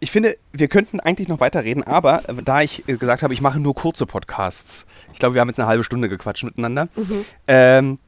ich 0.00 0.10
finde, 0.10 0.36
wir 0.52 0.68
könnten 0.68 1.00
eigentlich 1.00 1.28
noch 1.28 1.40
weiterreden, 1.40 1.82
aber 1.84 2.28
äh, 2.28 2.42
da 2.42 2.60
ich 2.62 2.88
äh, 2.88 2.96
gesagt 2.96 3.22
habe, 3.22 3.32
ich 3.34 3.40
mache 3.40 3.58
nur 3.60 3.74
kurze 3.74 4.04
Podcasts. 4.06 4.84
Ich 5.12 5.18
glaube, 5.18 5.34
wir 5.34 5.40
haben 5.40 5.48
jetzt 5.48 5.58
eine 5.60 5.68
halbe 5.68 5.84
Stunde 5.84 6.08
gequatscht 6.08 6.44
miteinander. 6.44 6.88
Mhm. 6.96 7.24
Ähm, 7.46 7.98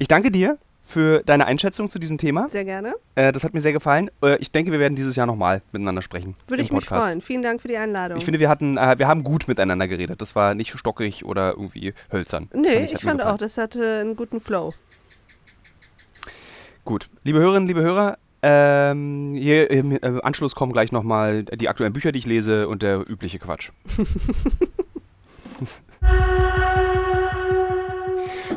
ich 0.00 0.08
danke 0.08 0.30
dir 0.30 0.58
für 0.82 1.22
deine 1.24 1.46
Einschätzung 1.46 1.90
zu 1.90 1.98
diesem 1.98 2.16
Thema. 2.18 2.48
Sehr 2.48 2.64
gerne. 2.64 2.94
Äh, 3.14 3.32
das 3.32 3.44
hat 3.44 3.52
mir 3.52 3.60
sehr 3.60 3.74
gefallen. 3.74 4.10
Äh, 4.24 4.38
ich 4.38 4.50
denke, 4.50 4.72
wir 4.72 4.80
werden 4.80 4.96
dieses 4.96 5.14
Jahr 5.14 5.26
nochmal 5.26 5.62
miteinander 5.72 6.00
sprechen. 6.02 6.34
Würde 6.48 6.62
ich 6.62 6.72
mich 6.72 6.80
Podcast. 6.86 7.06
freuen. 7.06 7.20
Vielen 7.20 7.42
Dank 7.42 7.60
für 7.60 7.68
die 7.68 7.76
Einladung. 7.76 8.16
Ich 8.16 8.24
finde, 8.24 8.40
wir 8.40 8.48
hatten, 8.48 8.78
äh, 8.78 8.98
wir 8.98 9.06
haben 9.06 9.22
gut 9.22 9.46
miteinander 9.46 9.86
geredet. 9.86 10.20
Das 10.22 10.34
war 10.34 10.54
nicht 10.54 10.76
stockig 10.76 11.24
oder 11.26 11.50
irgendwie 11.50 11.92
hölzern. 12.10 12.48
Das 12.50 12.60
nee, 12.60 12.68
hat 12.68 12.84
ich 12.84 12.92
mir 12.94 12.98
fand 12.98 13.22
auch, 13.22 13.36
das 13.36 13.58
hatte 13.58 14.00
einen 14.00 14.16
guten 14.16 14.40
Flow. 14.40 14.72
Gut. 16.86 17.10
Liebe 17.22 17.38
Hörerinnen, 17.38 17.68
liebe 17.68 17.82
Hörer, 17.82 18.16
ähm, 18.42 19.34
hier 19.34 19.70
im 19.70 19.92
äh, 19.92 19.98
Anschluss 20.22 20.54
kommen 20.54 20.72
gleich 20.72 20.92
nochmal 20.92 21.44
die 21.44 21.68
aktuellen 21.68 21.92
Bücher, 21.92 22.10
die 22.10 22.20
ich 22.20 22.26
lese 22.26 22.68
und 22.68 22.82
der 22.82 23.08
übliche 23.08 23.38
Quatsch. 23.38 23.70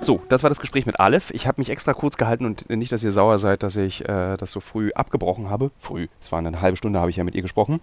so, 0.04 0.22
das 0.30 0.44
war 0.44 0.50
das 0.50 0.60
Gespräch 0.60 0.86
mit 0.86 1.00
Aleph. 1.00 1.32
Ich 1.32 1.48
habe 1.48 1.62
mich 1.62 1.70
extra 1.70 1.94
kurz 1.94 2.18
gehalten 2.18 2.46
und 2.46 2.70
nicht, 2.70 2.92
dass 2.92 3.04
ihr 3.04 3.12
sauer 3.12 3.38
seid, 3.38 3.64
dass 3.64 3.76
ich 3.76 4.08
äh, 4.08 4.38
das 4.38 4.52
so 4.52 4.60
früh 4.60 4.92
abgebrochen 4.94 5.50
habe. 5.50 5.72
Früh, 5.80 6.08
es 6.22 6.32
war 6.32 6.40
eine 6.40 6.62
halbe 6.62 6.78
Stunde, 6.78 7.00
habe 7.00 7.10
ich 7.10 7.18
ja 7.18 7.24
mit 7.24 7.36
ihr 7.36 7.42
gesprochen. 7.42 7.80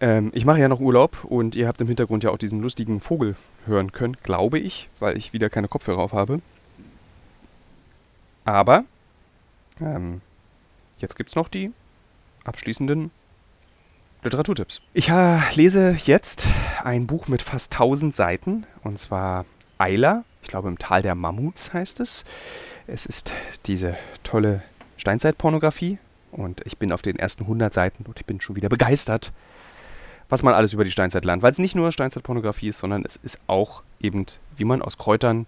Ähm, 0.00 0.30
ich 0.34 0.46
mache 0.46 0.58
ja 0.60 0.68
noch 0.68 0.80
Urlaub 0.80 1.24
und 1.24 1.54
ihr 1.54 1.68
habt 1.68 1.80
im 1.80 1.86
Hintergrund 1.86 2.24
ja 2.24 2.30
auch 2.30 2.38
diesen 2.38 2.60
lustigen 2.60 3.00
Vogel 3.00 3.36
hören 3.66 3.92
können, 3.92 4.16
glaube 4.22 4.58
ich, 4.58 4.88
weil 4.98 5.16
ich 5.16 5.32
wieder 5.32 5.50
keine 5.50 5.68
Kopfhörer 5.68 6.00
auf 6.00 6.12
habe. 6.12 6.40
Aber 8.44 8.84
ähm, 9.80 10.22
jetzt 10.98 11.16
gibt 11.16 11.28
es 11.28 11.36
noch 11.36 11.48
die 11.48 11.72
abschließenden 12.44 13.10
Literaturtipps. 14.22 14.80
Ich 14.92 15.08
äh, 15.08 15.40
lese 15.54 15.96
jetzt 16.04 16.46
ein 16.82 17.06
Buch 17.06 17.28
mit 17.28 17.42
fast 17.42 17.72
1000 17.72 18.14
Seiten 18.14 18.66
und 18.82 18.98
zwar 18.98 19.44
Eiler. 19.78 20.24
Ich 20.50 20.52
glaube, 20.52 20.68
im 20.68 20.80
Tal 20.80 21.00
der 21.00 21.14
Mammuts 21.14 21.72
heißt 21.72 22.00
es. 22.00 22.24
Es 22.88 23.06
ist 23.06 23.32
diese 23.66 23.96
tolle 24.24 24.64
Steinzeitpornografie 24.96 25.98
und 26.32 26.66
ich 26.66 26.76
bin 26.76 26.90
auf 26.90 27.02
den 27.02 27.20
ersten 27.20 27.44
100 27.44 27.72
Seiten 27.72 28.04
und 28.04 28.18
ich 28.18 28.26
bin 28.26 28.40
schon 28.40 28.56
wieder 28.56 28.68
begeistert, 28.68 29.32
was 30.28 30.42
man 30.42 30.52
alles 30.52 30.72
über 30.72 30.82
die 30.82 30.90
Steinzeit 30.90 31.24
lernt. 31.24 31.44
Weil 31.44 31.52
es 31.52 31.60
nicht 31.60 31.76
nur 31.76 31.92
Steinzeitpornografie 31.92 32.70
ist, 32.70 32.78
sondern 32.78 33.04
es 33.04 33.14
ist 33.14 33.38
auch 33.46 33.84
eben, 34.00 34.26
wie 34.56 34.64
man 34.64 34.82
aus 34.82 34.98
Kräutern 34.98 35.46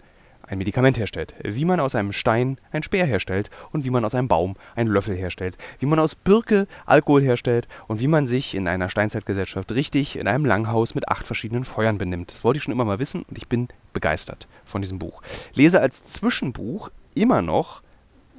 ein 0.52 0.58
Medikament 0.58 0.98
herstellt, 0.98 1.34
wie 1.42 1.64
man 1.64 1.80
aus 1.80 1.94
einem 1.94 2.12
Stein 2.12 2.58
ein 2.72 2.82
Speer 2.82 3.06
herstellt 3.06 3.48
und 3.72 3.84
wie 3.84 3.90
man 3.90 4.04
aus 4.04 4.14
einem 4.14 4.28
Baum 4.28 4.54
einen 4.76 4.90
Löffel 4.90 5.16
herstellt, 5.16 5.56
wie 5.78 5.86
man 5.86 5.98
aus 5.98 6.14
Birke 6.14 6.66
Alkohol 6.84 7.22
herstellt 7.22 7.68
und 7.88 8.00
wie 8.00 8.06
man 8.06 8.26
sich 8.26 8.54
in 8.54 8.68
einer 8.68 8.90
Steinzeitgesellschaft 8.90 9.72
richtig 9.72 10.16
in 10.16 10.28
einem 10.28 10.44
Langhaus 10.44 10.94
mit 10.94 11.08
acht 11.08 11.26
verschiedenen 11.26 11.64
Feuern 11.64 11.96
benimmt. 11.96 12.32
Das 12.32 12.44
wollte 12.44 12.58
ich 12.58 12.64
schon 12.64 12.72
immer 12.72 12.84
mal 12.84 12.98
wissen 12.98 13.22
und 13.22 13.38
ich 13.38 13.48
bin 13.48 13.68
begeistert 13.94 14.46
von 14.66 14.82
diesem 14.82 14.98
Buch. 14.98 15.22
Lese 15.54 15.80
als 15.80 16.04
Zwischenbuch 16.04 16.90
immer 17.14 17.40
noch 17.40 17.82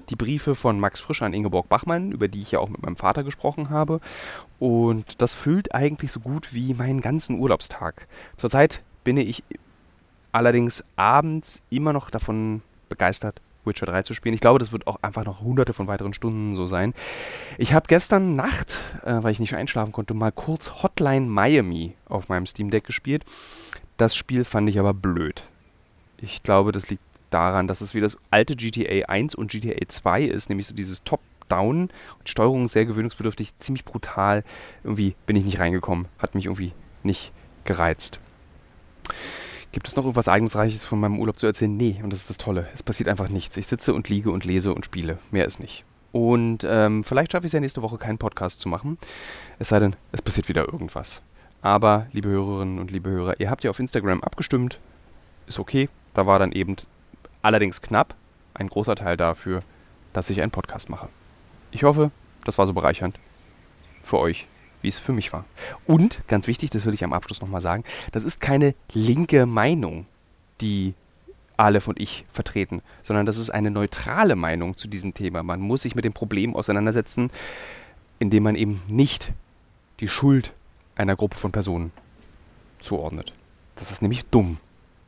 die 0.09 0.15
Briefe 0.15 0.53
von 0.53 0.79
Max 0.79 0.99
Frisch 0.99 1.23
an 1.23 1.33
Ingeborg 1.33 1.67
Bachmann, 1.67 2.11
über 2.11 2.27
die 2.27 2.41
ich 2.41 2.51
ja 2.51 2.59
auch 2.59 2.69
mit 2.69 2.83
meinem 2.83 2.95
Vater 2.95 3.23
gesprochen 3.23 3.71
habe. 3.71 4.01
Und 4.59 5.21
das 5.21 5.33
füllt 5.33 5.73
eigentlich 5.73 6.11
so 6.11 6.19
gut 6.19 6.53
wie 6.53 6.75
meinen 6.75 7.01
ganzen 7.01 7.39
Urlaubstag. 7.39 8.07
Zurzeit 8.37 8.83
bin 9.03 9.17
ich 9.17 9.43
allerdings 10.33 10.83
abends 10.97 11.61
immer 11.69 11.93
noch 11.93 12.09
davon 12.09 12.61
begeistert, 12.89 13.39
Witcher 13.63 13.85
3 13.85 14.03
zu 14.03 14.13
spielen. 14.13 14.35
Ich 14.35 14.41
glaube, 14.41 14.59
das 14.59 14.73
wird 14.73 14.87
auch 14.87 14.97
einfach 15.01 15.23
noch 15.23 15.41
hunderte 15.41 15.73
von 15.73 15.87
weiteren 15.87 16.13
Stunden 16.13 16.55
so 16.55 16.67
sein. 16.67 16.93
Ich 17.57 17.73
habe 17.73 17.87
gestern 17.87 18.35
Nacht, 18.35 18.77
äh, 19.05 19.23
weil 19.23 19.31
ich 19.31 19.39
nicht 19.39 19.55
einschlafen 19.55 19.93
konnte, 19.93 20.13
mal 20.13 20.31
kurz 20.31 20.83
Hotline 20.83 21.27
Miami 21.27 21.95
auf 22.09 22.27
meinem 22.27 22.45
Steam 22.45 22.71
Deck 22.71 22.83
gespielt. 22.83 23.23
Das 23.95 24.15
Spiel 24.15 24.43
fand 24.43 24.67
ich 24.69 24.79
aber 24.79 24.93
blöd. 24.93 25.43
Ich 26.17 26.43
glaube, 26.43 26.71
das 26.71 26.89
liegt 26.89 27.03
daran, 27.29 27.67
dass 27.67 27.81
es 27.81 27.93
wie 27.93 28.01
das 28.01 28.17
alte 28.31 28.55
GTA 28.55 29.07
1 29.07 29.35
und 29.35 29.51
GTA 29.51 29.87
2 29.87 30.23
ist, 30.23 30.49
nämlich 30.49 30.67
so 30.67 30.75
dieses 30.75 31.03
Top-Down. 31.03 31.89
Die 32.25 32.31
Steuerung 32.31 32.65
ist 32.65 32.73
sehr 32.73 32.85
gewöhnungsbedürftig, 32.85 33.57
ziemlich 33.59 33.85
brutal. 33.85 34.43
Irgendwie 34.83 35.15
bin 35.25 35.35
ich 35.35 35.45
nicht 35.45 35.59
reingekommen, 35.59 36.07
hat 36.19 36.35
mich 36.35 36.45
irgendwie 36.45 36.73
nicht 37.03 37.31
gereizt. 37.65 38.19
Gibt 39.73 39.87
es 39.87 39.95
noch 39.95 40.03
irgendwas 40.03 40.27
Eigensreiches 40.27 40.85
von 40.85 40.99
meinem 40.99 41.19
Urlaub 41.19 41.39
zu 41.39 41.47
erzählen? 41.47 41.75
Nee, 41.75 41.99
und 42.03 42.13
das 42.13 42.19
ist 42.19 42.29
das 42.29 42.37
Tolle. 42.37 42.67
Es 42.75 42.83
passiert 42.83 43.09
einfach 43.09 43.29
nichts. 43.29 43.57
Ich 43.57 43.65
sitze 43.65 43.95
und 43.95 44.07
liege 44.07 44.29
und 44.29 44.45
lese 44.45 44.71
und 44.71 44.85
spiele. 44.85 45.17
Mehr 45.31 45.45
ist 45.45 45.59
nicht. 45.59 45.83
Und 46.11 46.59
ähm, 46.63 47.03
vielleicht 47.03 47.31
schaffe 47.31 47.47
ich 47.47 47.49
es 47.49 47.53
ja 47.53 47.59
nächste 47.59 47.81
Woche, 47.81 47.97
keinen 47.97 48.19
Podcast 48.19 48.59
zu 48.59 48.69
machen. 48.69 48.99
Es 49.57 49.69
sei 49.69 49.79
denn, 49.79 49.95
es 50.11 50.21
passiert 50.21 50.47
wieder 50.47 50.71
irgendwas. 50.71 51.23
Aber, 51.63 52.05
liebe 52.11 52.29
Hörerinnen 52.29 52.77
und 52.77 52.91
liebe 52.91 53.09
Hörer, 53.09 53.39
ihr 53.39 53.49
habt 53.49 53.63
ja 53.63 53.71
auf 53.71 53.79
Instagram 53.79 54.21
abgestimmt. 54.21 54.79
Ist 55.47 55.57
okay. 55.57 55.89
Da 56.13 56.27
war 56.27 56.37
dann 56.37 56.51
eben 56.51 56.75
allerdings 57.41 57.81
knapp 57.81 58.13
ein 58.53 58.67
großer 58.67 58.93
Teil 58.93 59.17
dafür, 59.17 59.63
dass 60.13 60.29
ich 60.29 60.39
einen 60.43 60.51
Podcast 60.51 60.91
mache. 60.91 61.09
Ich 61.71 61.81
hoffe, 61.81 62.11
das 62.45 62.59
war 62.59 62.67
so 62.67 62.73
bereichernd 62.73 63.17
für 64.03 64.19
euch, 64.19 64.47
wie 64.83 64.89
es 64.89 64.99
für 64.99 65.13
mich 65.13 65.33
war. 65.33 65.45
Und, 65.87 66.21
ganz 66.27 66.45
wichtig, 66.45 66.69
das 66.69 66.85
will 66.85 66.93
ich 66.93 67.03
am 67.03 67.13
Abschluss 67.13 67.41
nochmal 67.41 67.61
sagen, 67.61 67.83
das 68.11 68.23
ist 68.23 68.39
keine 68.39 68.75
linke 68.91 69.45
Meinung, 69.45 70.05
die 70.61 70.93
Aleph 71.57 71.87
und 71.87 71.99
ich 71.99 72.25
vertreten, 72.31 72.81
sondern 73.03 73.25
das 73.25 73.37
ist 73.37 73.49
eine 73.49 73.71
neutrale 73.71 74.35
Meinung 74.35 74.77
zu 74.77 74.87
diesem 74.87 75.13
Thema. 75.13 75.43
Man 75.43 75.61
muss 75.61 75.83
sich 75.83 75.95
mit 75.95 76.05
dem 76.05 76.13
Problem 76.13 76.55
auseinandersetzen, 76.55 77.31
indem 78.19 78.43
man 78.43 78.55
eben 78.55 78.81
nicht 78.87 79.31
die 79.99 80.07
Schuld 80.07 80.53
einer 80.95 81.15
Gruppe 81.15 81.37
von 81.37 81.51
Personen 81.51 81.91
zuordnet. 82.79 83.33
Das 83.75 83.91
ist 83.91 84.01
nämlich 84.01 84.25
dumm 84.25 84.57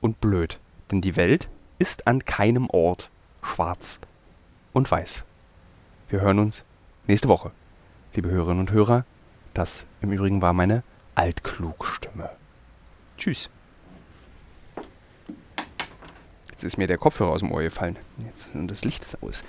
und 0.02 0.22
blöd, 0.22 0.60
denn 0.92 1.02
die 1.02 1.16
Welt 1.16 1.50
ist 1.78 2.08
an 2.08 2.24
keinem 2.26 2.70
Ort 2.70 3.10
schwarz 3.44 4.00
und 4.74 4.90
weiß. 4.90 5.26
Wir 6.10 6.22
hören 6.22 6.40
uns 6.40 6.64
nächste 7.08 7.28
Woche, 7.28 7.52
liebe 8.14 8.30
Hörerinnen 8.30 8.62
und 8.62 8.72
Hörer. 8.72 9.06
Das 9.56 9.86
im 10.02 10.12
Übrigen 10.12 10.42
war 10.42 10.52
meine 10.52 10.84
Altklugstimme. 11.16 12.30
Tschüss. 13.18 13.50
Jetzt 16.52 16.66
ist 16.66 16.78
mir 16.78 16.88
der 16.88 16.98
Kopfhörer 16.98 17.32
aus 17.32 17.40
dem 17.40 17.54
Ohr 17.54 17.64
gefallen. 17.64 17.98
Jetzt, 18.26 18.54
und 18.54 18.68
das 18.68 18.84
Licht 18.84 19.02
ist 19.04 19.24
aus. 19.24 19.44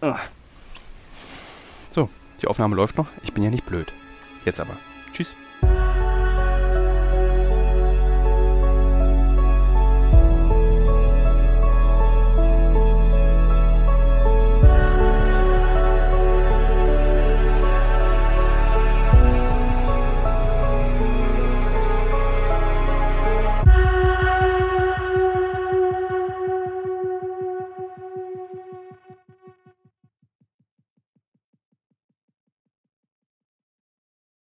Ah. 0.00 0.18
So, 1.94 2.10
die 2.42 2.48
Aufnahme 2.48 2.74
läuft 2.74 2.96
noch. 2.96 3.06
Ich 3.22 3.32
bin 3.32 3.44
ja 3.44 3.50
nicht 3.50 3.64
blöd. 3.64 3.92
Jetzt 4.44 4.58
aber. 4.58 4.76
Tschüss. 5.12 5.36